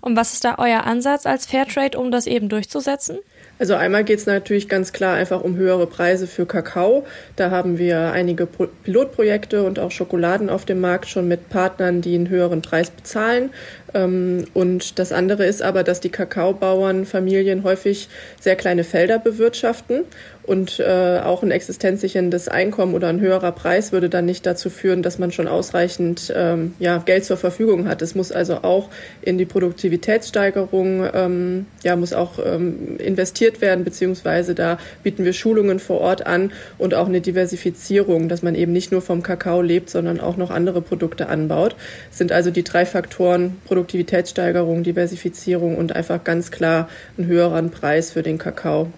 Und 0.00 0.16
was 0.16 0.32
ist 0.32 0.44
da 0.44 0.56
euer 0.58 0.84
Ansatz 0.84 1.26
als 1.26 1.46
Fairtrade, 1.46 1.98
um 1.98 2.10
das 2.10 2.26
eben 2.26 2.48
durchzusetzen? 2.48 3.18
Also 3.58 3.74
einmal 3.74 4.04
geht 4.04 4.18
es 4.18 4.26
natürlich 4.26 4.70
ganz 4.70 4.92
klar 4.92 5.16
einfach 5.16 5.42
um 5.42 5.56
höhere 5.56 5.86
Preise 5.86 6.26
für 6.26 6.46
Kakao. 6.46 7.04
Da 7.36 7.50
haben 7.50 7.76
wir 7.76 8.12
einige 8.12 8.46
Pro 8.46 8.68
Pilotprojekte 8.84 9.64
und 9.64 9.78
auch 9.78 9.90
Schokoladen 9.90 10.48
auf 10.48 10.64
dem 10.64 10.80
Markt 10.80 11.08
schon 11.08 11.28
mit 11.28 11.50
Partnern, 11.50 12.00
die 12.00 12.14
einen 12.14 12.30
höheren 12.30 12.62
Preis 12.62 12.90
bezahlen. 12.90 13.50
Ähm, 13.92 14.46
und 14.54 14.98
das 14.98 15.12
andere 15.12 15.44
ist 15.44 15.60
aber, 15.60 15.82
dass 15.82 16.00
die 16.00 16.08
Kakaobauern 16.08 17.04
Familien 17.04 17.62
häufig 17.62 18.08
sehr 18.40 18.56
kleine 18.56 18.82
Felder 18.82 19.18
bewirtschaften 19.18 20.04
und 20.50 20.80
äh, 20.80 21.20
auch 21.22 21.44
ein 21.44 21.52
existenzsicherndes 21.52 22.48
Einkommen 22.48 22.94
oder 22.94 23.06
ein 23.06 23.20
höherer 23.20 23.52
Preis 23.52 23.92
würde 23.92 24.08
dann 24.08 24.26
nicht 24.26 24.44
dazu 24.44 24.68
führen, 24.68 25.00
dass 25.00 25.16
man 25.16 25.30
schon 25.30 25.46
ausreichend 25.46 26.32
ähm, 26.34 26.74
ja, 26.80 26.98
Geld 26.98 27.24
zur 27.24 27.36
Verfügung 27.36 27.86
hat. 27.86 28.02
Es 28.02 28.16
muss 28.16 28.32
also 28.32 28.56
auch 28.64 28.88
in 29.22 29.38
die 29.38 29.44
Produktivitätssteigerung, 29.44 31.08
ähm, 31.14 31.66
ja, 31.84 31.94
muss 31.94 32.12
auch 32.12 32.40
ähm, 32.44 32.96
investiert 32.98 33.60
werden, 33.60 33.84
beziehungsweise 33.84 34.56
da 34.56 34.78
bieten 35.04 35.24
wir 35.24 35.34
Schulungen 35.34 35.78
vor 35.78 36.00
Ort 36.00 36.26
an 36.26 36.50
und 36.78 36.94
auch 36.94 37.06
eine 37.06 37.20
Diversifizierung, 37.20 38.28
dass 38.28 38.42
man 38.42 38.56
eben 38.56 38.72
nicht 38.72 38.90
nur 38.90 39.02
vom 39.02 39.22
Kakao 39.22 39.62
lebt, 39.62 39.88
sondern 39.88 40.18
auch 40.18 40.36
noch 40.36 40.50
andere 40.50 40.82
Produkte 40.82 41.28
anbaut. 41.28 41.76
Das 42.08 42.18
sind 42.18 42.32
also 42.32 42.50
die 42.50 42.64
drei 42.64 42.86
Faktoren 42.86 43.58
Produktivitätssteigerung, 43.66 44.82
Diversifizierung 44.82 45.76
und 45.76 45.94
einfach 45.94 46.24
ganz 46.24 46.50
klar 46.50 46.88
ein 47.18 47.26
höherer 47.26 47.62
Preis 47.62 48.10
für 48.10 48.24
den 48.24 48.38
Kakao. 48.38 48.88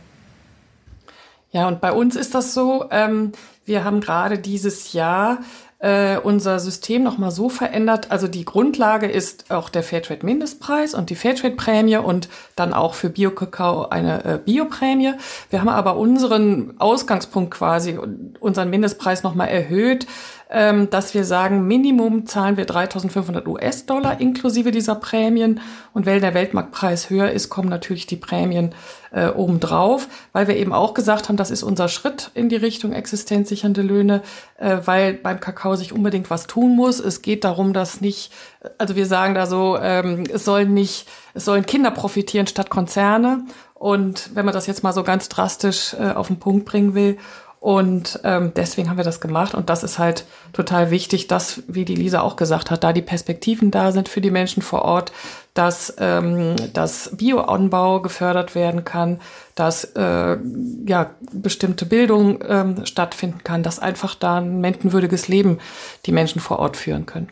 Ja, 1.53 1.69
und 1.69 1.81
bei 1.81 1.93
uns 1.93 2.17
ist 2.17 2.35
das 2.35 2.55
so, 2.55 2.87
ähm, 2.91 3.33
Wir 3.65 3.85
haben 3.85 4.01
gerade 4.01 4.39
dieses 4.39 4.93
Jahr 4.93 5.39
äh, 5.79 6.17
unser 6.19 6.59
System 6.59 7.03
nochmal 7.03 7.31
so 7.31 7.49
verändert. 7.49 8.11
Also 8.11 8.29
die 8.29 8.45
Grundlage 8.45 9.07
ist 9.07 9.51
auch 9.51 9.69
der 9.69 9.83
Fairtrade-Mindestpreis 9.83 10.95
und 10.95 11.11
die 11.11 11.17
Fairtrade-Prämie 11.17 11.97
und 11.97 12.29
dann 12.57 12.73
auch 12.73 12.95
für 12.95 13.09
Bio-Kakao 13.09 13.89
eine 13.89 14.25
äh, 14.25 14.39
Bioprämie. 14.39 15.15
Wir 15.51 15.61
haben 15.61 15.69
aber 15.69 15.97
unseren 15.97 16.75
Ausgangspunkt 16.79 17.53
quasi, 17.53 17.99
unseren 18.41 18.71
Mindestpreis 18.71 19.23
nochmal 19.23 19.49
erhöht 19.49 20.07
ähm, 20.55 20.91
dass 20.91 21.15
wir 21.15 21.25
sagen, 21.25 21.67
Minimum 21.67 22.27
zahlen 22.27 22.59
wir 22.59 22.67
3.500 22.67 23.47
US-Dollar 23.49 24.21
inklusive 24.21 24.71
dieser 24.71 24.95
Prämien. 24.95 25.61
Und 25.95 26.05
weil 26.05 26.21
der 26.21 26.35
Weltmarktpreis 26.35 27.09
höher 27.09 27.31
ist, 27.31 27.49
kommen 27.49 27.71
natürlich 27.71 28.07
die 28.07 28.17
Prämien 28.17 28.75
äh, 29.13 29.29
obendrauf, 29.29 30.09
weil 30.35 30.49
wir 30.49 30.57
eben 30.57 30.75
auch 30.75 30.93
gesagt 30.93 31.29
haben, 31.29 31.39
das 31.39 31.51
ist 31.51 31.63
unser 31.63 31.89
Schritt 31.89 32.31
in 32.35 32.51
die 32.51 32.57
Richtung 32.57 32.93
existenzsichernde 32.93 33.81
Löhne, 33.81 34.23
äh, 34.59 34.79
weil 34.85 35.15
beim 35.15 35.41
Kakao 35.41 35.75
sich 35.75 35.95
unbedingt 35.95 36.29
was 36.29 36.47
tun 36.47 36.77
muss. 36.77 37.01
Es 37.01 37.23
geht 37.23 37.45
darum, 37.45 37.73
dass 37.73 38.03
nicht, 38.03 38.31
also 38.77 38.95
wir 38.95 39.07
sagen 39.07 39.35
da 39.35 39.47
so, 39.47 39.79
ähm, 39.81 40.25
es 40.31 40.45
sollen 40.45 40.75
nicht, 40.75 41.09
es 41.33 41.47
sollen 41.47 41.65
Kinder 41.65 41.91
profitieren 41.91 42.47
statt 42.47 42.69
Konzerne. 42.69 43.47
Und 43.75 44.31
wenn 44.35 44.45
man 44.45 44.55
das 44.55 44.67
jetzt 44.67 44.83
mal 44.83 44.93
so 44.93 45.03
ganz 45.03 45.31
drastisch 45.31 45.95
äh, 45.95 46.13
auf 46.13 46.27
den 46.27 46.39
Punkt 46.39 46.67
bringen 46.67 46.95
will, 46.95 47.17
und 47.63 48.19
ähm, 48.25 48.53
deswegen 48.57 48.91
haben 48.91 48.97
wir 48.97 49.05
das 49.05 49.21
gemacht. 49.21 49.55
Und 49.55 49.71
das 49.71 49.85
ist 49.85 50.01
halt 50.01 50.25
total 50.53 50.91
wichtig, 50.91 51.29
dass, 51.29 51.63
wie 51.69 51.85
die 51.85 51.95
Lisa 51.95 52.21
auch 52.21 52.35
gesagt 52.35 52.73
hat, 52.73 52.83
da 52.83 52.93
die 52.93 53.03
Perspektiven 53.03 53.71
da 53.71 53.93
sind 53.93 54.09
für 54.09 54.21
die 54.21 54.33
Menschen 54.33 54.65
vor 54.65 54.83
Ort, 54.83 55.13
dass 55.55 55.95
ähm, 55.99 56.57
das 56.73 57.13
Bioanbau 57.17 58.01
gefördert 58.01 58.57
werden 58.57 58.85
kann, 58.85 59.21
dass 59.55 59.85
äh, 59.95 60.39
ja 60.87 61.11
bestimmte 61.31 61.87
Bildung 61.87 62.43
ähm, 62.49 62.85
stattfinden 62.85 63.45
kann, 63.45 63.63
dass 63.63 63.79
einfach 63.79 64.17
da 64.17 64.39
ein 64.39 64.61
menschenwürdiges 64.61 65.29
Leben 65.29 65.59
die 66.05 66.13
Menschen 66.13 66.41
vor 66.41 66.59
Ort 66.59 66.77
führen 66.77 67.07
können. 67.07 67.29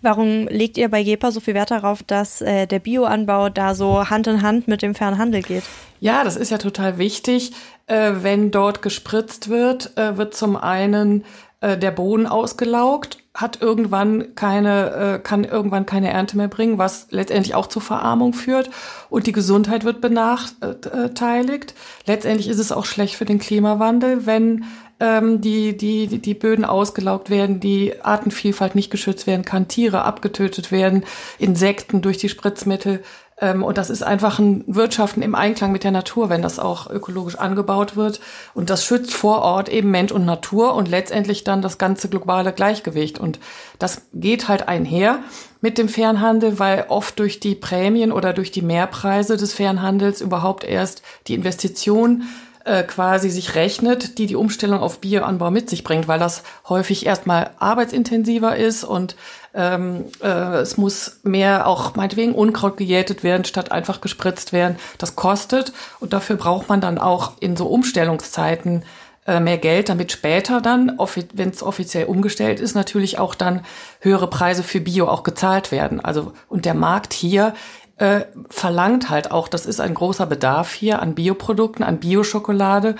Warum 0.00 0.48
legt 0.48 0.76
ihr 0.76 0.88
bei 0.88 1.02
GEPA 1.02 1.30
so 1.30 1.40
viel 1.40 1.54
Wert 1.54 1.70
darauf, 1.70 2.02
dass 2.02 2.40
äh, 2.40 2.66
der 2.66 2.78
Bioanbau 2.78 3.48
da 3.48 3.74
so 3.74 4.08
Hand 4.10 4.26
in 4.26 4.42
Hand 4.42 4.68
mit 4.68 4.82
dem 4.82 4.94
fairen 4.94 5.18
Handel 5.18 5.42
geht? 5.42 5.64
Ja, 6.00 6.24
das 6.24 6.36
ist 6.36 6.50
ja 6.50 6.58
total 6.58 6.98
wichtig. 6.98 7.52
Äh, 7.86 8.12
wenn 8.22 8.50
dort 8.50 8.82
gespritzt 8.82 9.48
wird, 9.48 9.96
äh, 9.96 10.16
wird 10.16 10.34
zum 10.34 10.56
einen 10.56 11.24
äh, 11.60 11.78
der 11.78 11.92
Boden 11.92 12.26
ausgelaugt, 12.26 13.18
hat 13.34 13.62
irgendwann 13.62 14.34
keine, 14.34 14.90
äh, 14.90 15.18
kann 15.18 15.44
irgendwann 15.44 15.86
keine 15.86 16.10
Ernte 16.10 16.36
mehr 16.36 16.48
bringen, 16.48 16.76
was 16.76 17.06
letztendlich 17.10 17.54
auch 17.54 17.66
zur 17.66 17.80
Verarmung 17.80 18.34
führt 18.34 18.68
und 19.08 19.26
die 19.26 19.32
Gesundheit 19.32 19.84
wird 19.84 20.00
benachteiligt. 20.00 21.74
Letztendlich 22.04 22.48
ist 22.48 22.58
es 22.58 22.72
auch 22.72 22.84
schlecht 22.84 23.14
für 23.14 23.24
den 23.24 23.38
Klimawandel, 23.38 24.26
wenn 24.26 24.64
ähm, 25.02 25.40
die, 25.40 25.76
die, 25.76 26.06
die 26.06 26.34
Böden 26.34 26.64
ausgelaugt 26.64 27.28
werden, 27.28 27.58
die 27.58 27.92
Artenvielfalt 28.02 28.76
nicht 28.76 28.92
geschützt 28.92 29.26
werden 29.26 29.44
kann, 29.44 29.66
Tiere 29.66 30.04
abgetötet 30.04 30.70
werden, 30.70 31.04
Insekten 31.40 32.02
durch 32.02 32.18
die 32.18 32.28
Spritzmittel. 32.28 33.02
Ähm, 33.40 33.64
und 33.64 33.78
das 33.78 33.90
ist 33.90 34.04
einfach 34.04 34.38
ein 34.38 34.62
Wirtschaften 34.68 35.22
im 35.22 35.34
Einklang 35.34 35.72
mit 35.72 35.82
der 35.82 35.90
Natur, 35.90 36.30
wenn 36.30 36.40
das 36.40 36.60
auch 36.60 36.88
ökologisch 36.88 37.34
angebaut 37.34 37.96
wird. 37.96 38.20
Und 38.54 38.70
das 38.70 38.84
schützt 38.84 39.12
vor 39.12 39.42
Ort 39.42 39.68
eben 39.68 39.90
Mensch 39.90 40.12
und 40.12 40.24
Natur 40.24 40.74
und 40.74 40.88
letztendlich 40.88 41.42
dann 41.42 41.62
das 41.62 41.78
ganze 41.78 42.08
globale 42.08 42.52
Gleichgewicht. 42.52 43.18
Und 43.18 43.40
das 43.80 44.02
geht 44.14 44.46
halt 44.46 44.68
einher 44.68 45.18
mit 45.60 45.78
dem 45.78 45.88
Fernhandel, 45.88 46.60
weil 46.60 46.86
oft 46.88 47.18
durch 47.18 47.40
die 47.40 47.56
Prämien 47.56 48.12
oder 48.12 48.32
durch 48.32 48.52
die 48.52 48.62
Mehrpreise 48.62 49.36
des 49.36 49.52
Fernhandels 49.52 50.20
überhaupt 50.20 50.62
erst 50.62 51.02
die 51.26 51.34
Investition 51.34 52.22
äh, 52.64 52.82
quasi 52.82 53.30
sich 53.30 53.54
rechnet, 53.54 54.18
die 54.18 54.26
die 54.26 54.36
Umstellung 54.36 54.80
auf 54.80 55.00
Bioanbau 55.00 55.50
mit 55.50 55.68
sich 55.68 55.84
bringt, 55.84 56.08
weil 56.08 56.18
das 56.18 56.42
häufig 56.68 57.06
erstmal 57.06 57.50
arbeitsintensiver 57.58 58.56
ist 58.56 58.84
und 58.84 59.16
ähm, 59.54 60.06
äh, 60.22 60.28
es 60.28 60.76
muss 60.76 61.20
mehr 61.22 61.66
auch 61.66 61.94
meinetwegen 61.96 62.34
Unkraut 62.34 62.76
gejätet 62.76 63.22
werden, 63.22 63.44
statt 63.44 63.70
einfach 63.72 64.00
gespritzt 64.00 64.52
werden. 64.52 64.76
Das 64.98 65.16
kostet 65.16 65.72
und 66.00 66.12
dafür 66.12 66.36
braucht 66.36 66.68
man 66.68 66.80
dann 66.80 66.98
auch 66.98 67.32
in 67.40 67.56
so 67.56 67.66
Umstellungszeiten 67.66 68.84
äh, 69.24 69.38
mehr 69.38 69.58
Geld, 69.58 69.88
damit 69.88 70.10
später 70.10 70.60
dann, 70.60 70.98
wenn 71.34 71.50
es 71.50 71.62
offiziell 71.62 72.06
umgestellt 72.06 72.58
ist, 72.58 72.74
natürlich 72.74 73.18
auch 73.20 73.36
dann 73.36 73.64
höhere 74.00 74.28
Preise 74.28 74.64
für 74.64 74.80
Bio 74.80 75.06
auch 75.06 75.22
gezahlt 75.22 75.70
werden. 75.70 76.00
Also 76.00 76.32
und 76.48 76.64
der 76.64 76.74
Markt 76.74 77.12
hier 77.12 77.54
äh, 77.96 78.22
verlangt 78.48 79.10
halt 79.10 79.30
auch, 79.30 79.48
das 79.48 79.66
ist 79.66 79.80
ein 79.80 79.94
großer 79.94 80.26
Bedarf 80.26 80.72
hier 80.72 81.00
an 81.00 81.14
Bioprodukten, 81.14 81.84
an 81.84 81.98
Bioschokolade. 81.98 82.96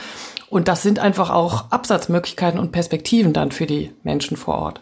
Und 0.49 0.69
das 0.69 0.83
sind 0.83 0.99
einfach 0.99 1.31
auch 1.31 1.71
Absatzmöglichkeiten 1.71 2.61
und 2.61 2.73
Perspektiven 2.73 3.33
dann 3.33 3.53
für 3.53 3.67
die 3.67 3.93
Menschen 4.03 4.37
vor 4.37 4.57
Ort. 4.57 4.81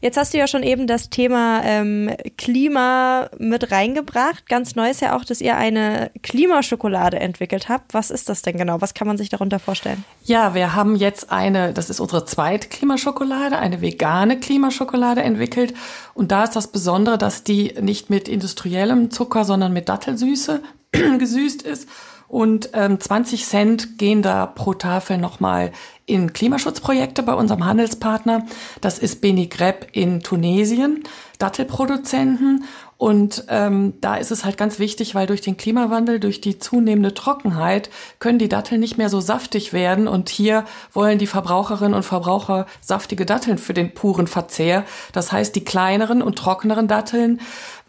Jetzt 0.00 0.16
hast 0.16 0.32
du 0.32 0.38
ja 0.38 0.46
schon 0.46 0.62
eben 0.62 0.86
das 0.86 1.10
Thema 1.10 1.62
ähm, 1.62 2.10
Klima 2.38 3.28
mit 3.38 3.70
reingebracht. 3.70 4.48
Ganz 4.48 4.74
neu 4.74 4.88
ist 4.88 5.02
ja 5.02 5.14
auch, 5.14 5.24
dass 5.24 5.40
ihr 5.40 5.56
eine 5.56 6.10
Klimaschokolade 6.22 7.20
entwickelt 7.20 7.68
habt. 7.68 7.92
Was 7.92 8.10
ist 8.10 8.28
das 8.28 8.40
denn 8.42 8.56
genau? 8.56 8.80
Was 8.80 8.94
kann 8.94 9.06
man 9.06 9.18
sich 9.18 9.28
darunter 9.28 9.58
vorstellen? 9.58 10.04
Ja, 10.24 10.54
wir 10.54 10.74
haben 10.74 10.96
jetzt 10.96 11.30
eine, 11.30 11.74
das 11.74 11.90
ist 11.90 12.00
unsere 12.00 12.24
zweite 12.24 12.68
Klimaschokolade, 12.68 13.58
eine 13.58 13.82
vegane 13.82 14.40
Klimaschokolade 14.40 15.22
entwickelt. 15.22 15.74
Und 16.14 16.32
da 16.32 16.44
ist 16.44 16.56
das 16.56 16.68
Besondere, 16.68 17.18
dass 17.18 17.44
die 17.44 17.74
nicht 17.80 18.08
mit 18.08 18.28
industriellem 18.28 19.10
Zucker, 19.10 19.44
sondern 19.44 19.72
mit 19.72 19.88
Dattelsüße 19.90 20.62
gesüßt 21.18 21.62
ist 21.62 21.88
und 22.30 22.70
ähm, 22.74 23.00
20 23.00 23.44
Cent 23.44 23.98
gehen 23.98 24.22
da 24.22 24.46
pro 24.46 24.72
Tafel 24.74 25.18
nochmal 25.18 25.72
in 26.06 26.32
Klimaschutzprojekte 26.32 27.24
bei 27.24 27.34
unserem 27.34 27.64
Handelspartner. 27.64 28.46
Das 28.80 29.00
ist 29.00 29.20
Beni 29.20 29.48
Greb 29.48 29.88
in 29.92 30.20
Tunesien, 30.20 31.02
Dattelproduzenten. 31.38 32.64
Und 32.96 33.46
ähm, 33.48 33.94
da 34.02 34.16
ist 34.16 34.30
es 34.30 34.44
halt 34.44 34.58
ganz 34.58 34.78
wichtig, 34.78 35.14
weil 35.14 35.26
durch 35.26 35.40
den 35.40 35.56
Klimawandel, 35.56 36.20
durch 36.20 36.40
die 36.40 36.58
zunehmende 36.58 37.14
Trockenheit 37.14 37.88
können 38.18 38.38
die 38.38 38.50
Datteln 38.50 38.80
nicht 38.80 38.98
mehr 38.98 39.08
so 39.08 39.20
saftig 39.20 39.72
werden. 39.72 40.06
Und 40.06 40.28
hier 40.28 40.66
wollen 40.92 41.18
die 41.18 41.26
Verbraucherinnen 41.26 41.94
und 41.94 42.04
Verbraucher 42.04 42.66
saftige 42.80 43.24
Datteln 43.24 43.56
für 43.56 43.72
den 43.72 43.94
puren 43.94 44.26
Verzehr. 44.26 44.84
Das 45.12 45.32
heißt, 45.32 45.56
die 45.56 45.64
kleineren 45.64 46.22
und 46.22 46.36
trockeneren 46.36 46.88
Datteln 46.88 47.40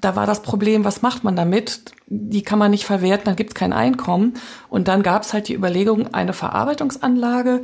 da 0.01 0.15
war 0.15 0.25
das 0.25 0.41
Problem, 0.41 0.83
was 0.83 1.01
macht 1.01 1.23
man 1.23 1.35
damit? 1.35 1.81
Die 2.07 2.41
kann 2.41 2.59
man 2.59 2.71
nicht 2.71 2.85
verwerten, 2.85 3.25
dann 3.25 3.35
gibt 3.35 3.51
es 3.51 3.55
kein 3.55 3.71
Einkommen. 3.71 4.33
Und 4.69 4.87
dann 4.87 5.03
gab 5.03 5.23
es 5.23 5.33
halt 5.33 5.47
die 5.47 5.53
Überlegung, 5.53 6.13
eine 6.13 6.33
Verarbeitungsanlage, 6.33 7.61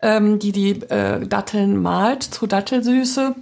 ähm, 0.00 0.38
die 0.38 0.52
die 0.52 0.82
äh, 0.82 1.26
Datteln 1.26 1.82
malt 1.82 2.22
zu 2.22 2.46
Dattelsüße, 2.46 3.34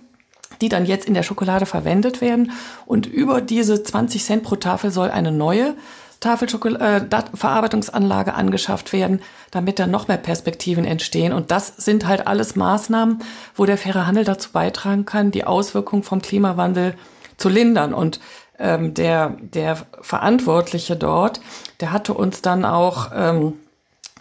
die 0.60 0.68
dann 0.68 0.86
jetzt 0.86 1.06
in 1.06 1.14
der 1.14 1.22
Schokolade 1.22 1.66
verwendet 1.66 2.20
werden. 2.20 2.52
Und 2.86 3.06
über 3.06 3.40
diese 3.40 3.82
20 3.82 4.24
Cent 4.24 4.42
pro 4.42 4.56
Tafel 4.56 4.90
soll 4.90 5.10
eine 5.10 5.30
neue 5.30 5.74
Tafelverarbeitungsanlage 6.20 8.30
äh, 8.30 8.34
angeschafft 8.34 8.92
werden, 8.92 9.20
damit 9.50 9.78
dann 9.78 9.90
noch 9.90 10.08
mehr 10.08 10.16
Perspektiven 10.16 10.84
entstehen. 10.84 11.32
Und 11.32 11.52
das 11.52 11.76
sind 11.76 12.08
halt 12.08 12.26
alles 12.26 12.56
Maßnahmen, 12.56 13.20
wo 13.54 13.66
der 13.66 13.78
faire 13.78 14.06
Handel 14.06 14.24
dazu 14.24 14.50
beitragen 14.52 15.04
kann, 15.04 15.30
die 15.30 15.44
Auswirkungen 15.44 16.02
vom 16.02 16.20
Klimawandel 16.20 16.94
zu 17.38 17.48
lindern. 17.48 17.94
Und 17.94 18.20
ähm, 18.58 18.92
der, 18.92 19.36
der 19.40 19.78
Verantwortliche 20.02 20.96
dort, 20.96 21.40
der 21.80 21.92
hatte 21.92 22.12
uns 22.12 22.42
dann 22.42 22.64
auch 22.64 23.10
ähm, 23.14 23.54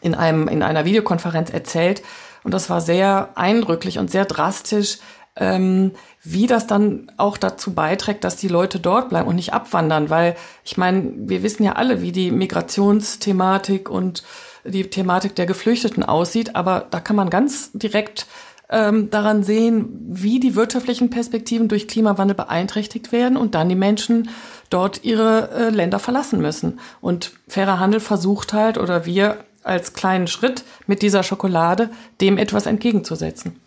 in, 0.02 0.16
einem, 0.16 0.48
in 0.48 0.64
einer 0.64 0.86
Videokonferenz 0.86 1.50
erzählt, 1.50 2.02
und 2.44 2.54
das 2.54 2.70
war 2.70 2.80
sehr 2.80 3.32
eindrücklich 3.36 4.00
und 4.00 4.10
sehr 4.10 4.24
drastisch, 4.24 5.00
ähm, 5.36 5.92
wie 6.24 6.48
das 6.48 6.66
dann 6.66 7.12
auch 7.18 7.38
dazu 7.38 7.74
beiträgt, 7.74 8.24
dass 8.24 8.38
die 8.38 8.48
Leute 8.48 8.80
dort 8.80 9.10
bleiben 9.10 9.28
und 9.28 9.36
nicht 9.36 9.54
abwandern, 9.54 10.10
weil 10.10 10.36
ich 10.64 10.78
meine, 10.78 11.12
wir 11.16 11.44
wissen 11.44 11.64
ja 11.64 11.74
alle, 11.74 12.02
wie 12.02 12.14
die 12.14 12.32
Migrationsthematik 12.32 13.90
und 13.90 14.24
die 14.64 14.90
Thematik 14.90 15.36
der 15.36 15.46
Geflüchteten 15.46 16.04
aussieht, 16.04 16.56
aber 16.56 16.86
da 16.90 17.00
kann 17.00 17.16
man 17.16 17.30
ganz 17.30 17.72
direkt 17.74 18.28
ähm, 18.70 19.10
daran 19.10 19.44
sehen, 19.44 19.88
wie 20.08 20.40
die 20.40 20.56
wirtschaftlichen 20.56 21.10
Perspektiven 21.10 21.68
durch 21.68 21.88
Klimawandel 21.88 22.36
beeinträchtigt 22.36 23.12
werden 23.12 23.38
und 23.38 23.56
dann 23.56 23.70
die 23.70 23.76
Menschen 23.76 24.30
dort 24.70 25.04
ihre 25.04 25.50
äh, 25.52 25.70
Länder 25.70 26.00
verlassen 26.00 26.42
müssen. 26.42 26.80
Und 27.00 27.32
fairer 27.48 27.80
Handel 27.80 28.00
versucht 28.00 28.54
halt, 28.54 28.78
oder 28.78 29.06
wir 29.06 29.38
als 29.64 29.94
kleinen 29.94 30.28
Schritt 30.28 30.64
mit 30.86 31.02
dieser 31.02 31.24
Schokolade 31.24 31.90
dem 32.22 32.38
etwas 32.38 32.66
entgegenzusetzen. 32.66 33.60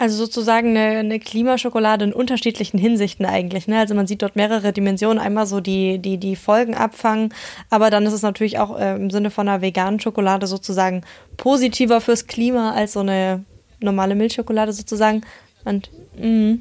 Also 0.00 0.16
sozusagen 0.16 0.76
eine, 0.76 0.98
eine 0.98 1.18
Klimaschokolade 1.18 2.04
in 2.04 2.12
unterschiedlichen 2.12 2.78
Hinsichten 2.78 3.26
eigentlich. 3.26 3.66
Ne? 3.66 3.80
Also 3.80 3.96
man 3.96 4.06
sieht 4.06 4.22
dort 4.22 4.36
mehrere 4.36 4.72
Dimensionen. 4.72 5.18
Einmal 5.18 5.46
so 5.46 5.60
die, 5.60 5.98
die, 5.98 6.18
die 6.18 6.36
Folgen 6.36 6.76
abfangen, 6.76 7.34
aber 7.68 7.90
dann 7.90 8.06
ist 8.06 8.12
es 8.12 8.22
natürlich 8.22 8.60
auch 8.60 8.78
äh, 8.78 8.94
im 8.94 9.10
Sinne 9.10 9.30
von 9.30 9.48
einer 9.48 9.60
veganen 9.60 9.98
Schokolade 9.98 10.46
sozusagen 10.46 11.02
positiver 11.36 12.00
fürs 12.00 12.28
Klima 12.28 12.72
als 12.74 12.92
so 12.92 13.00
eine 13.00 13.44
normale 13.80 14.14
Milchschokolade 14.14 14.72
sozusagen. 14.72 15.22
Und 15.64 15.90
mh. 16.16 16.58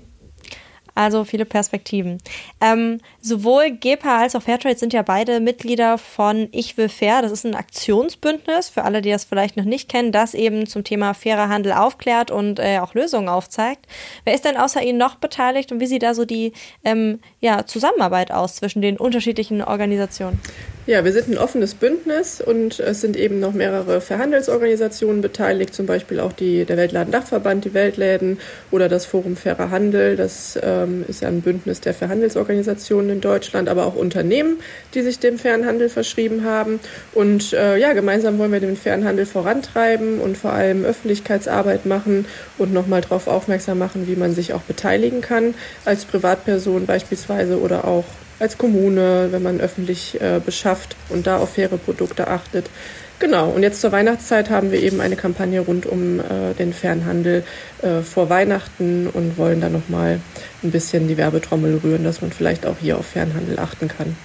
Also 0.98 1.26
viele 1.26 1.46
Perspektiven. 1.46 2.18
Ähm, 2.60 3.02
sowohl 3.22 3.70
GEPA 3.70 4.18
als 4.18 4.36
auch 4.36 4.42
Fairtrade 4.42 4.80
sind 4.80 4.94
ja 4.94 5.04
beide 5.04 5.40
Mitglieder 5.40 6.00
von 6.00 6.50
Ich 6.52 6.76
will 6.76 6.90
fair. 6.90 7.22
Das 7.22 7.32
ist 7.32 7.46
ein 7.46 7.54
Aktionsbündnis, 7.54 8.70
für 8.70 8.84
alle, 8.84 9.04
die 9.04 9.12
das 9.12 9.24
vielleicht 9.24 9.58
noch 9.58 9.64
nicht 9.64 9.90
kennen, 9.90 10.12
das 10.12 10.34
eben 10.34 10.66
zum 10.66 10.84
Thema 10.84 11.14
fairer 11.14 11.50
Handel 11.50 11.74
aufklärt 11.74 12.32
und 12.32 12.58
äh, 12.58 12.80
auch 12.80 12.96
Lösungen 12.96 13.30
aufzeigt. 13.30 13.86
Wer 14.24 14.34
ist 14.34 14.44
denn 14.44 14.58
außer 14.58 14.82
Ihnen 14.82 14.98
noch 14.98 15.18
beteiligt 15.18 15.72
und 15.72 15.80
wie 15.80 15.86
sieht 15.86 16.02
da 16.02 16.16
so 16.16 16.26
die 16.26 16.54
ähm, 16.84 17.20
ja, 17.42 17.68
Zusammenarbeit 17.68 18.32
aus 18.32 18.56
zwischen 18.56 18.82
den 18.82 18.98
unterschiedlichen 18.98 19.62
Organisationen? 19.62 20.42
Ja, 20.88 21.04
wir 21.04 21.12
sind 21.12 21.28
ein 21.28 21.38
offenes 21.38 21.74
Bündnis 21.74 22.40
und 22.40 22.80
es 22.80 23.02
sind 23.02 23.18
eben 23.18 23.42
noch 23.42 23.52
mehrere 23.52 24.00
Verhandelsorganisationen 24.00 25.22
beteiligt, 25.22 25.74
zum 25.74 25.86
Beispiel 25.86 26.22
auch 26.22 26.32
die, 26.32 26.64
der 26.64 26.78
Weltladendachverband, 26.78 27.66
die 27.66 27.74
Weltläden 27.74 28.40
oder 28.72 28.88
das 28.88 29.06
Forum 29.06 29.36
Fairer 29.36 29.70
Handel. 29.70 30.16
Das 30.16 30.58
ähm, 30.64 31.04
ist 31.06 31.24
ja 31.24 31.28
ein 31.28 31.42
Bündnis 31.42 31.82
der 31.82 31.94
Verhandelsorganisationen 31.94 33.10
in 33.10 33.20
Deutschland, 33.20 33.68
aber 33.68 33.86
auch 33.86 33.98
Unternehmen, 33.98 34.60
die 34.94 35.02
sich 35.02 35.20
dem 35.20 35.38
fairen 35.38 35.66
Handel 35.66 35.90
verschrieben 35.90 36.46
haben. 36.46 36.80
Und 37.14 37.52
äh, 37.52 37.76
ja, 37.76 37.92
gemeinsam 37.92 38.38
wollen 38.38 38.54
wir 38.54 38.62
den 38.62 38.78
fairen 38.78 39.04
Handel 39.04 39.26
vorantreiben 39.26 40.22
und 40.22 40.38
vor 40.38 40.54
allem 40.54 40.86
Öffentlichkeitsarbeit 40.86 41.86
machen 41.86 42.24
und 42.58 42.72
nochmal 42.72 43.02
darauf 43.02 43.28
aufmerksam 43.28 43.78
machen, 43.78 44.08
wie 44.08 44.16
man 44.16 44.34
sich 44.34 44.54
auch 44.54 44.62
beteiligen 44.62 45.20
kann, 45.20 45.54
als 45.84 46.06
Privatperson 46.06 46.86
beispielsweise 46.86 47.60
oder 47.60 47.84
auch 47.84 48.06
als 48.40 48.58
Kommune, 48.58 49.30
wenn 49.32 49.44
man 49.44 49.60
öffentlich 49.60 50.20
äh, 50.22 50.40
beschafft 50.44 50.96
und 51.10 51.28
da 51.28 51.38
auf 51.38 51.54
faire 51.54 51.78
Produkte 51.78 52.28
achtet. 52.28 52.70
Genau, 53.20 53.50
und 53.50 53.64
jetzt 53.64 53.82
zur 53.82 53.92
Weihnachtszeit 53.92 54.52
haben 54.52 54.72
wir 54.72 54.80
eben 54.80 55.02
eine 55.02 55.16
Kampagne 55.16 55.60
rund 55.60 55.88
um 55.88 56.20
äh, 56.20 56.54
den 56.54 56.72
Fernhandel 56.72 57.44
äh, 57.82 58.02
vor 58.02 58.30
Weihnachten 58.30 59.08
und 59.08 59.40
wollen 59.40 59.60
da 59.60 59.70
nochmal 59.70 60.20
ein 60.62 60.72
bisschen 60.72 61.08
die 61.08 61.18
Werbetrommel 61.18 61.82
rühren, 61.84 62.04
dass 62.04 62.22
man 62.22 62.32
vielleicht 62.32 62.68
auch 62.68 62.76
hier 62.80 63.00
auf 63.00 63.08
Fernhandel 63.08 63.58
achten 63.58 63.88
kann. 63.88 64.16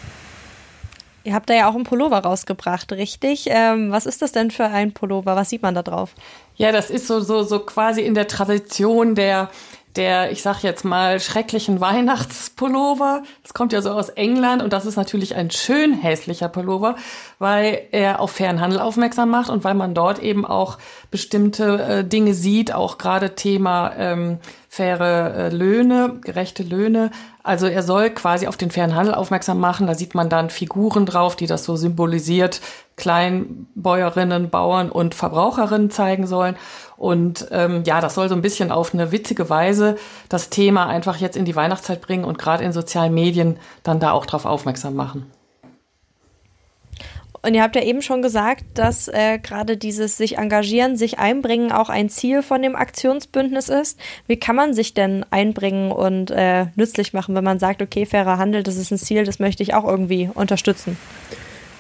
Ihr 1.25 1.35
habt 1.35 1.49
da 1.49 1.55
ja 1.55 1.71
auch 1.71 1.75
einen 1.75 1.85
Pullover 1.85 2.19
rausgebracht, 2.19 2.93
richtig? 2.93 3.47
Ähm, 3.49 3.93
was 3.93 4.07
ist 4.07 4.23
das 4.23 4.33
denn 4.33 4.51
für 4.51 4.65
ein 4.65 4.93
Pullover? 4.93 5.37
Was 5.37 5.51
sieht 5.51 5.63
man 5.63 5.75
da 5.75 5.83
drauf? 5.83 6.15
Ja, 6.57 6.73
das 6.73 6.91
ist 6.91 7.07
so, 7.07 7.21
so, 7.21 7.45
so 7.45 7.61
quasi 7.61 8.03
in 8.03 8.15
der 8.15 8.27
Tradition 8.27 9.15
der 9.15 9.49
der, 9.97 10.33
ich 10.33 10.43
sag 10.43 10.63
jetzt 10.63 10.85
mal, 10.85 11.21
schrecklichen 11.21 11.81
Weihnachtspullover. 11.81 13.23
Das 13.43 13.55
kommt 13.55 13.73
ja 13.73 13.83
so 13.83 13.91
aus 13.91 14.09
England 14.09 14.63
und 14.63 14.73
das 14.73 14.87
ist 14.87 14.97
natürlich 14.97 15.35
ein 15.35 15.51
schön 15.51 15.93
hässlicher 15.95 16.49
Pullover, 16.49 16.97
weil 17.39 17.89
er 17.93 18.21
auf 18.21 18.33
fairen 18.33 18.61
Handel 18.61 18.81
aufmerksam 18.81 19.31
macht 19.31 19.51
und 19.51 19.65
weil 19.65 19.75
man 19.75 19.95
dort 19.95 20.19
eben 20.19 20.47
auch 20.47 20.79
bestimmte 21.11 21.83
äh, 21.83 22.05
Dinge 22.05 22.35
sieht, 22.35 22.73
auch 22.73 22.99
gerade 22.99 23.35
Thema 23.35 23.93
ähm, 23.97 24.39
faire 24.73 25.35
äh, 25.35 25.49
Löhne, 25.51 26.19
gerechte 26.23 26.63
Löhne. 26.63 27.11
Also 27.43 27.67
er 27.67 27.83
soll 27.83 28.09
quasi 28.09 28.47
auf 28.47 28.57
den 28.57 28.71
fairen 28.71 28.95
Handel 28.95 29.15
aufmerksam 29.15 29.61
machen. 29.61 29.87
Da 29.87 29.95
sieht 29.95 30.15
man 30.15 30.31
dann 30.31 30.49
Figuren 30.49 31.05
drauf, 31.05 31.37
die 31.37 31.47
das 31.47 31.65
so 31.65 31.77
symbolisiert, 31.77 32.63
Kleinbäuerinnen, 32.97 34.49
Bauern 34.49 34.91
und 34.91 35.15
Verbraucherinnen 35.15 35.91
zeigen 35.91 36.27
sollen. 36.27 36.57
Und 36.97 37.49
ähm, 37.51 37.83
ja, 37.85 38.01
das 38.01 38.15
soll 38.15 38.31
so 38.31 38.35
ein 38.35 38.41
bisschen 38.41 38.73
auf 38.73 38.95
eine 38.95 39.13
witzige 39.13 39.51
Weise 39.51 39.97
das 40.31 40.49
Thema 40.49 40.87
einfach 40.87 41.19
jetzt 41.19 41.37
in 41.37 41.45
die 41.45 41.55
Weihnachtszeit 41.55 42.01
bringen 42.01 42.25
und 42.25 42.39
gerade 42.39 42.65
in 42.65 42.73
sozialen 42.73 43.13
Medien 43.13 43.59
dann 43.83 44.01
da 44.01 44.13
auch 44.13 44.25
drauf 44.25 44.47
aufmerksam 44.47 44.95
machen. 44.95 45.31
Und 47.45 47.55
ihr 47.55 47.63
habt 47.63 47.75
ja 47.75 47.83
eben 47.83 48.03
schon 48.03 48.23
gesagt, 48.23 48.65
dass 48.75 49.09
äh, 49.09 49.39
gerade 49.39 49.77
dieses 49.77 50.17
sich 50.17 50.39
engagieren, 50.39 50.97
sich 50.97 51.19
einbringen 51.19 51.73
auch 51.73 51.89
ein 51.89 52.09
Ziel 52.09 52.43
von 52.43 52.63
dem 52.63 52.77
Aktionsbündnis 52.77 53.69
ist. 53.69 53.99
Wie 54.29 54.39
kann 54.39 54.55
man 54.55 54.75
sich 54.75 54.95
denn 54.95 55.27
einbringen 55.31 55.91
und 55.91 56.31
äh, 56.31 56.67
nützlich 56.77 57.13
machen, 57.13 57.35
wenn 57.35 57.43
man 57.43 57.59
sagt, 57.59 57.83
okay, 57.83 58.07
fairer 58.07 58.39
Handel, 58.39 58.63
das 58.63 58.77
ist 58.77 58.93
ein 58.93 58.99
Ziel, 58.99 59.25
das 59.25 59.41
möchte 59.41 59.65
ich 59.65 59.75
auch 59.75 59.85
irgendwie 59.85 60.31
unterstützen? 60.33 60.97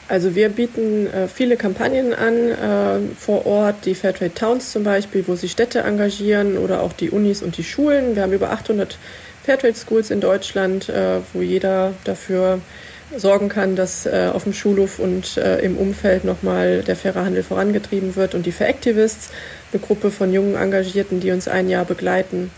Also 0.09 0.35
wir 0.35 0.49
bieten 0.49 1.07
äh, 1.07 1.28
viele 1.28 1.57
Kampagnen 1.57 2.12
an 2.12 2.35
äh, 2.35 3.14
vor 3.16 3.47
Ort, 3.47 3.87
die 3.87 3.95
Fairtrade 3.95 4.35
Towns 4.35 4.73
zum 4.73 4.83
Beispiel, 4.83 5.25
wo 5.28 5.37
sich 5.37 5.52
Städte 5.52 5.81
engagieren 5.81 6.59
oder 6.59 6.83
auch 6.83 6.92
die 6.92 7.11
Unis 7.11 7.40
und 7.40 7.57
die 7.57 7.64
Schulen. 7.64 8.16
Wir 8.16 8.25
haben 8.25 8.33
über 8.33 8.50
800 8.50 8.99
Fairtrade 9.45 9.75
Schools 9.75 10.11
in 10.11 10.21
Deutschland, 10.21 10.88
äh, 10.88 11.21
wo 11.33 11.40
jeder 11.40 11.95
dafür 12.04 12.61
sorgen 13.16 13.49
kann, 13.49 13.76
dass 13.76 14.07
äh, 14.07 14.31
auf 14.33 14.45
dem 14.45 14.52
Schulhof 14.52 14.99
und 14.99 15.37
äh, 15.37 15.59
im 15.61 15.76
Umfeld 15.76 16.25
nochmal 16.25 16.83
der 16.83 16.97
faire 16.97 17.25
Handel 17.25 17.42
vorangetrieben 17.42 18.16
wird. 18.16 18.35
Und 18.35 18.47
die 18.47 18.52
Fair 18.52 18.69
Activists, 18.69 19.31
eine 19.73 19.81
Gruppe 19.81 20.11
von 20.11 20.33
jungen 20.33 20.54
Engagierten, 20.54 21.21
die 21.21 21.31
uns 21.31 21.49
ein 21.49 21.69
Jahr 21.69 21.85
begleiten. 21.85 22.50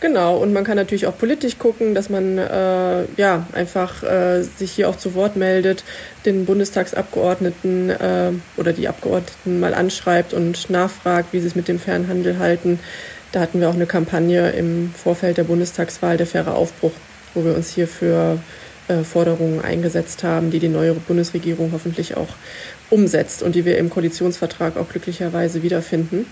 Genau, 0.00 0.38
und 0.38 0.54
man 0.54 0.64
kann 0.64 0.76
natürlich 0.76 1.06
auch 1.06 1.18
politisch 1.18 1.58
gucken, 1.58 1.94
dass 1.94 2.08
man 2.08 2.38
äh, 2.38 3.04
ja 3.18 3.46
einfach 3.52 4.02
äh, 4.02 4.42
sich 4.42 4.72
hier 4.72 4.88
auch 4.88 4.96
zu 4.96 5.14
Wort 5.14 5.36
meldet, 5.36 5.84
den 6.24 6.46
Bundestagsabgeordneten 6.46 7.90
äh, 7.90 8.30
oder 8.56 8.72
die 8.72 8.88
Abgeordneten 8.88 9.60
mal 9.60 9.74
anschreibt 9.74 10.32
und 10.32 10.70
nachfragt, 10.70 11.32
wie 11.32 11.40
sie 11.40 11.48
es 11.48 11.54
mit 11.54 11.68
dem 11.68 11.78
Fernhandel 11.78 12.38
halten. 12.38 12.80
Da 13.32 13.40
hatten 13.40 13.60
wir 13.60 13.68
auch 13.68 13.74
eine 13.74 13.86
Kampagne 13.86 14.50
im 14.52 14.90
Vorfeld 14.94 15.36
der 15.36 15.44
Bundestagswahl, 15.44 16.16
der 16.16 16.26
faire 16.26 16.54
Aufbruch, 16.54 16.92
wo 17.34 17.44
wir 17.44 17.54
uns 17.54 17.68
hier 17.68 17.86
für 17.86 18.38
Forderungen 19.04 19.60
eingesetzt 19.60 20.22
haben, 20.24 20.50
die 20.50 20.58
die 20.58 20.68
neue 20.68 20.94
Bundesregierung 20.94 21.70
hoffentlich 21.72 22.16
auch 22.16 22.28
umsetzt 22.90 23.42
und 23.42 23.54
die 23.54 23.64
wir 23.64 23.78
im 23.78 23.90
Koalitionsvertrag 23.90 24.76
auch 24.76 24.88
glücklicherweise 24.88 25.62
wiederfinden. 25.62 26.26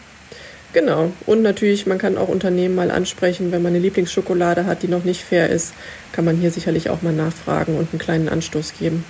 Genau. 0.72 1.10
Und 1.24 1.42
natürlich, 1.42 1.86
man 1.86 1.98
kann 1.98 2.18
auch 2.18 2.28
Unternehmen 2.28 2.74
mal 2.74 2.90
ansprechen, 2.90 3.52
wenn 3.52 3.62
man 3.62 3.72
eine 3.72 3.78
Lieblingsschokolade 3.78 4.66
hat, 4.66 4.82
die 4.82 4.88
noch 4.88 5.04
nicht 5.04 5.22
fair 5.22 5.48
ist, 5.48 5.72
kann 6.12 6.24
man 6.24 6.36
hier 6.36 6.50
sicherlich 6.50 6.90
auch 6.90 7.00
mal 7.00 7.14
nachfragen 7.14 7.76
und 7.76 7.92
einen 7.92 7.98
kleinen 7.98 8.28
Anstoß 8.28 8.74
geben. 8.78 9.04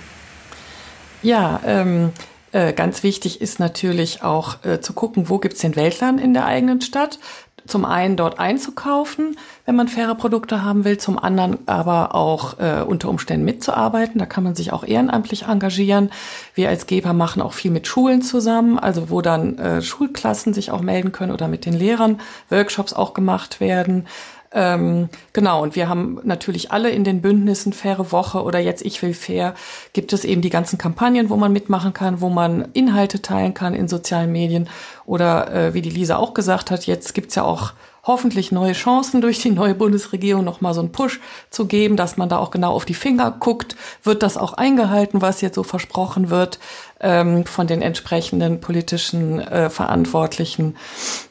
Ja, 1.21 1.59
ähm, 1.65 2.11
äh, 2.51 2.71
ganz 2.73 3.03
wichtig 3.03 3.41
ist 3.41 3.59
natürlich 3.59 4.23
auch 4.23 4.63
äh, 4.63 4.79
zu 4.79 4.93
gucken, 4.93 5.29
wo 5.29 5.37
gibt's 5.37 5.59
den 5.59 5.75
Weltland 5.75 6.21
in 6.21 6.33
der 6.33 6.45
eigenen 6.45 6.81
Stadt 6.81 7.19
zum 7.67 7.85
einen 7.85 8.15
dort 8.15 8.39
einzukaufen, 8.39 9.37
wenn 9.65 9.75
man 9.75 9.87
faire 9.87 10.15
Produkte 10.15 10.63
haben 10.63 10.85
will, 10.85 10.97
zum 10.97 11.19
anderen 11.19 11.59
aber 11.67 12.15
auch 12.15 12.59
äh, 12.59 12.81
unter 12.81 13.09
Umständen 13.09 13.45
mitzuarbeiten. 13.45 14.19
Da 14.19 14.25
kann 14.25 14.43
man 14.43 14.55
sich 14.55 14.73
auch 14.73 14.83
ehrenamtlich 14.83 15.43
engagieren. 15.43 16.11
Wir 16.55 16.69
als 16.69 16.87
Geber 16.87 17.13
machen 17.13 17.41
auch 17.41 17.53
viel 17.53 17.71
mit 17.71 17.87
Schulen 17.87 18.21
zusammen, 18.21 18.79
also 18.79 19.09
wo 19.09 19.21
dann 19.21 19.57
äh, 19.57 19.81
Schulklassen 19.81 20.53
sich 20.53 20.71
auch 20.71 20.81
melden 20.81 21.11
können 21.11 21.31
oder 21.31 21.47
mit 21.47 21.65
den 21.65 21.73
Lehrern 21.73 22.19
Workshops 22.49 22.93
auch 22.93 23.13
gemacht 23.13 23.59
werden. 23.59 24.07
Ähm, 24.51 25.09
genau, 25.31 25.61
und 25.61 25.75
wir 25.75 25.89
haben 25.89 26.19
natürlich 26.23 26.71
alle 26.71 26.89
in 26.89 27.03
den 27.03 27.21
Bündnissen 27.21 27.71
Faire 27.71 28.11
Woche 28.11 28.41
oder 28.41 28.57
jetzt 28.59 28.83
Ich 28.83 29.01
will 29.03 29.13
fair, 29.13 29.53
gibt 29.93 30.11
es 30.11 30.25
eben 30.25 30.41
die 30.41 30.49
ganzen 30.49 30.79
Kampagnen, 30.79 31.29
wo 31.29 31.35
man 31.35 31.53
mitmachen 31.53 31.93
kann, 31.93 32.19
wo 32.19 32.29
man 32.29 32.69
Inhalte 32.73 33.21
teilen 33.21 33.53
kann 33.53 33.75
in 33.75 33.87
sozialen 33.87 34.31
Medien. 34.31 34.67
Oder 35.05 35.53
äh, 35.53 35.73
wie 35.75 35.83
die 35.83 35.91
Lisa 35.91 36.17
auch 36.17 36.33
gesagt 36.33 36.71
hat, 36.71 36.87
jetzt 36.87 37.13
gibt's 37.13 37.35
ja 37.35 37.43
auch 37.43 37.73
hoffentlich 38.03 38.51
neue 38.51 38.73
Chancen 38.73 39.21
durch 39.21 39.39
die 39.39 39.51
neue 39.51 39.75
Bundesregierung 39.75 40.43
nochmal 40.43 40.73
so 40.73 40.79
einen 40.79 40.91
Push 40.91 41.19
zu 41.51 41.67
geben, 41.67 41.95
dass 41.95 42.17
man 42.17 42.29
da 42.29 42.37
auch 42.37 42.49
genau 42.49 42.71
auf 42.71 42.85
die 42.85 42.93
Finger 42.95 43.29
guckt. 43.39 43.75
Wird 44.03 44.23
das 44.23 44.37
auch 44.37 44.53
eingehalten, 44.53 45.21
was 45.21 45.41
jetzt 45.41 45.55
so 45.55 45.63
versprochen 45.63 46.29
wird 46.31 46.59
ähm, 46.99 47.45
von 47.45 47.67
den 47.67 47.81
entsprechenden 47.81 48.61
politischen 48.61 49.39
äh, 49.39 49.69
Verantwortlichen? 49.69 50.77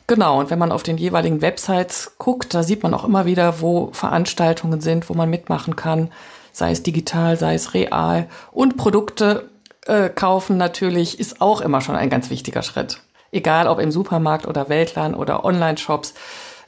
Genau, 0.06 0.40
und 0.40 0.50
wenn 0.50 0.58
man 0.58 0.72
auf 0.72 0.82
den 0.82 0.98
jeweiligen 0.98 1.42
Websites 1.42 2.12
guckt, 2.18 2.54
da 2.54 2.62
sieht 2.62 2.82
man 2.82 2.94
auch 2.94 3.04
immer 3.04 3.26
wieder, 3.26 3.60
wo 3.60 3.90
Veranstaltungen 3.92 4.80
sind, 4.80 5.08
wo 5.08 5.14
man 5.14 5.28
mitmachen 5.28 5.76
kann, 5.76 6.10
sei 6.52 6.70
es 6.70 6.82
digital, 6.82 7.36
sei 7.36 7.54
es 7.54 7.74
real. 7.74 8.28
Und 8.50 8.76
Produkte 8.76 9.48
äh, 9.86 10.08
kaufen 10.08 10.56
natürlich 10.56 11.18
ist 11.18 11.40
auch 11.40 11.60
immer 11.60 11.80
schon 11.80 11.96
ein 11.96 12.10
ganz 12.10 12.30
wichtiger 12.30 12.62
Schritt. 12.62 13.00
Egal 13.32 13.68
ob 13.68 13.78
im 13.78 13.90
Supermarkt 13.90 14.46
oder 14.46 14.68
Weltland 14.68 15.16
oder 15.16 15.44
Online-Shops 15.44 16.14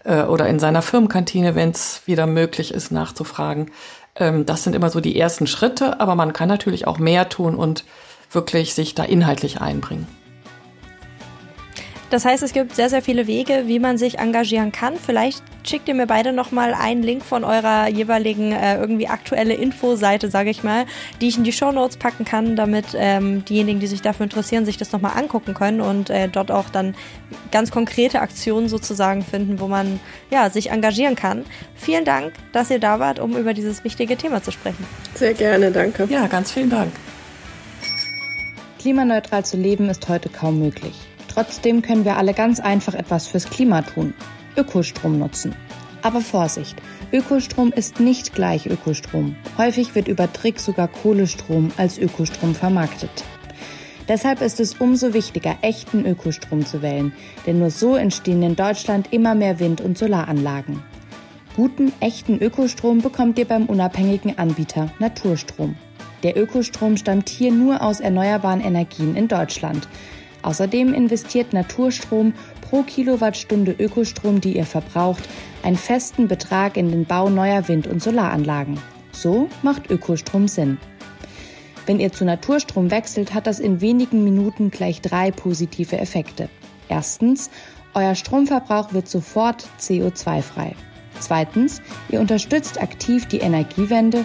äh, 0.04 0.22
oder 0.22 0.46
in 0.48 0.58
seiner 0.58 0.82
Firmenkantine, 0.82 1.54
wenn 1.54 1.70
es 1.70 2.02
wieder 2.06 2.26
möglich 2.26 2.72
ist, 2.72 2.90
nachzufragen. 2.90 3.70
Ähm, 4.16 4.46
das 4.46 4.64
sind 4.64 4.74
immer 4.74 4.90
so 4.90 5.00
die 5.00 5.18
ersten 5.18 5.46
Schritte, 5.46 6.00
aber 6.00 6.14
man 6.14 6.32
kann 6.32 6.48
natürlich 6.48 6.86
auch 6.86 6.98
mehr 6.98 7.28
tun 7.28 7.54
und 7.54 7.84
wirklich 8.30 8.74
sich 8.74 8.94
da 8.94 9.04
inhaltlich 9.04 9.60
einbringen. 9.60 10.06
Das 12.10 12.24
heißt, 12.24 12.42
es 12.42 12.52
gibt 12.52 12.74
sehr, 12.74 12.90
sehr 12.90 13.02
viele 13.02 13.28
Wege, 13.28 13.64
wie 13.66 13.78
man 13.78 13.96
sich 13.96 14.18
engagieren 14.18 14.72
kann. 14.72 14.94
Vielleicht 14.96 15.44
schickt 15.62 15.86
ihr 15.86 15.94
mir 15.94 16.08
beide 16.08 16.32
nochmal 16.32 16.74
einen 16.74 17.04
Link 17.04 17.24
von 17.24 17.44
eurer 17.44 17.88
jeweiligen 17.88 18.50
äh, 18.50 18.78
irgendwie 18.78 19.06
aktuelle 19.06 19.54
Infoseite, 19.54 20.28
sage 20.28 20.50
ich 20.50 20.64
mal, 20.64 20.86
die 21.20 21.28
ich 21.28 21.38
in 21.38 21.44
die 21.44 21.52
Show 21.52 21.70
Notes 21.70 21.98
packen 21.98 22.24
kann, 22.24 22.56
damit 22.56 22.86
ähm, 22.94 23.44
diejenigen, 23.44 23.78
die 23.78 23.86
sich 23.86 24.02
dafür 24.02 24.24
interessieren, 24.24 24.64
sich 24.64 24.76
das 24.76 24.90
nochmal 24.90 25.16
angucken 25.16 25.54
können 25.54 25.80
und 25.80 26.10
äh, 26.10 26.28
dort 26.28 26.50
auch 26.50 26.68
dann 26.68 26.96
ganz 27.52 27.70
konkrete 27.70 28.20
Aktionen 28.20 28.68
sozusagen 28.68 29.22
finden, 29.22 29.60
wo 29.60 29.68
man 29.68 30.00
ja, 30.30 30.50
sich 30.50 30.70
engagieren 30.70 31.14
kann. 31.14 31.44
Vielen 31.76 32.04
Dank, 32.04 32.32
dass 32.52 32.70
ihr 32.70 32.80
da 32.80 32.98
wart, 32.98 33.20
um 33.20 33.36
über 33.36 33.54
dieses 33.54 33.84
wichtige 33.84 34.16
Thema 34.16 34.42
zu 34.42 34.50
sprechen. 34.50 34.84
Sehr 35.14 35.34
gerne, 35.34 35.70
danke. 35.70 36.08
Ja, 36.10 36.26
ganz 36.26 36.50
vielen 36.50 36.70
Dank. 36.70 36.90
Klimaneutral 38.80 39.44
zu 39.44 39.58
leben 39.58 39.90
ist 39.90 40.08
heute 40.08 40.30
kaum 40.30 40.58
möglich. 40.58 40.94
Trotzdem 41.28 41.82
können 41.82 42.06
wir 42.06 42.16
alle 42.16 42.32
ganz 42.32 42.60
einfach 42.60 42.94
etwas 42.94 43.26
fürs 43.26 43.50
Klima 43.50 43.82
tun. 43.82 44.14
Ökostrom 44.56 45.18
nutzen. 45.18 45.54
Aber 46.00 46.22
Vorsicht, 46.22 46.76
Ökostrom 47.12 47.72
ist 47.72 48.00
nicht 48.00 48.34
gleich 48.34 48.64
Ökostrom. 48.64 49.36
Häufig 49.58 49.94
wird 49.94 50.08
über 50.08 50.32
Trick 50.32 50.58
sogar 50.58 50.88
Kohlestrom 50.88 51.70
als 51.76 51.98
Ökostrom 51.98 52.54
vermarktet. 52.54 53.10
Deshalb 54.08 54.40
ist 54.40 54.60
es 54.60 54.72
umso 54.80 55.12
wichtiger, 55.12 55.58
echten 55.60 56.06
Ökostrom 56.06 56.64
zu 56.64 56.80
wählen, 56.80 57.12
denn 57.46 57.58
nur 57.58 57.70
so 57.70 57.96
entstehen 57.96 58.42
in 58.42 58.56
Deutschland 58.56 59.12
immer 59.12 59.34
mehr 59.34 59.60
Wind- 59.60 59.82
und 59.82 59.98
Solaranlagen. 59.98 60.82
Guten, 61.54 61.92
echten 62.00 62.38
Ökostrom 62.38 63.02
bekommt 63.02 63.38
ihr 63.38 63.44
beim 63.44 63.66
unabhängigen 63.66 64.38
Anbieter 64.38 64.90
Naturstrom. 64.98 65.76
Der 66.22 66.36
Ökostrom 66.36 66.96
stammt 66.96 67.28
hier 67.28 67.50
nur 67.50 67.82
aus 67.82 68.00
erneuerbaren 68.00 68.60
Energien 68.60 69.16
in 69.16 69.28
Deutschland. 69.28 69.88
Außerdem 70.42 70.94
investiert 70.94 71.52
Naturstrom 71.52 72.32
pro 72.60 72.82
Kilowattstunde 72.82 73.74
Ökostrom, 73.78 74.40
die 74.40 74.56
ihr 74.56 74.66
verbraucht, 74.66 75.28
einen 75.62 75.76
festen 75.76 76.28
Betrag 76.28 76.76
in 76.76 76.90
den 76.90 77.04
Bau 77.04 77.28
neuer 77.28 77.68
Wind- 77.68 77.86
und 77.86 78.02
Solaranlagen. 78.02 78.78
So 79.12 79.48
macht 79.62 79.90
Ökostrom 79.90 80.48
Sinn. 80.48 80.78
Wenn 81.86 82.00
ihr 82.00 82.12
zu 82.12 82.24
Naturstrom 82.24 82.90
wechselt, 82.90 83.34
hat 83.34 83.46
das 83.46 83.58
in 83.58 83.80
wenigen 83.80 84.22
Minuten 84.24 84.70
gleich 84.70 85.00
drei 85.00 85.30
positive 85.30 85.98
Effekte. 85.98 86.48
Erstens, 86.88 87.50
euer 87.94 88.14
Stromverbrauch 88.14 88.92
wird 88.92 89.08
sofort 89.08 89.66
CO2-frei. 89.80 90.74
Zweitens, 91.18 91.82
ihr 92.08 92.20
unterstützt 92.20 92.80
aktiv 92.80 93.26
die 93.26 93.38
Energiewende. 93.38 94.24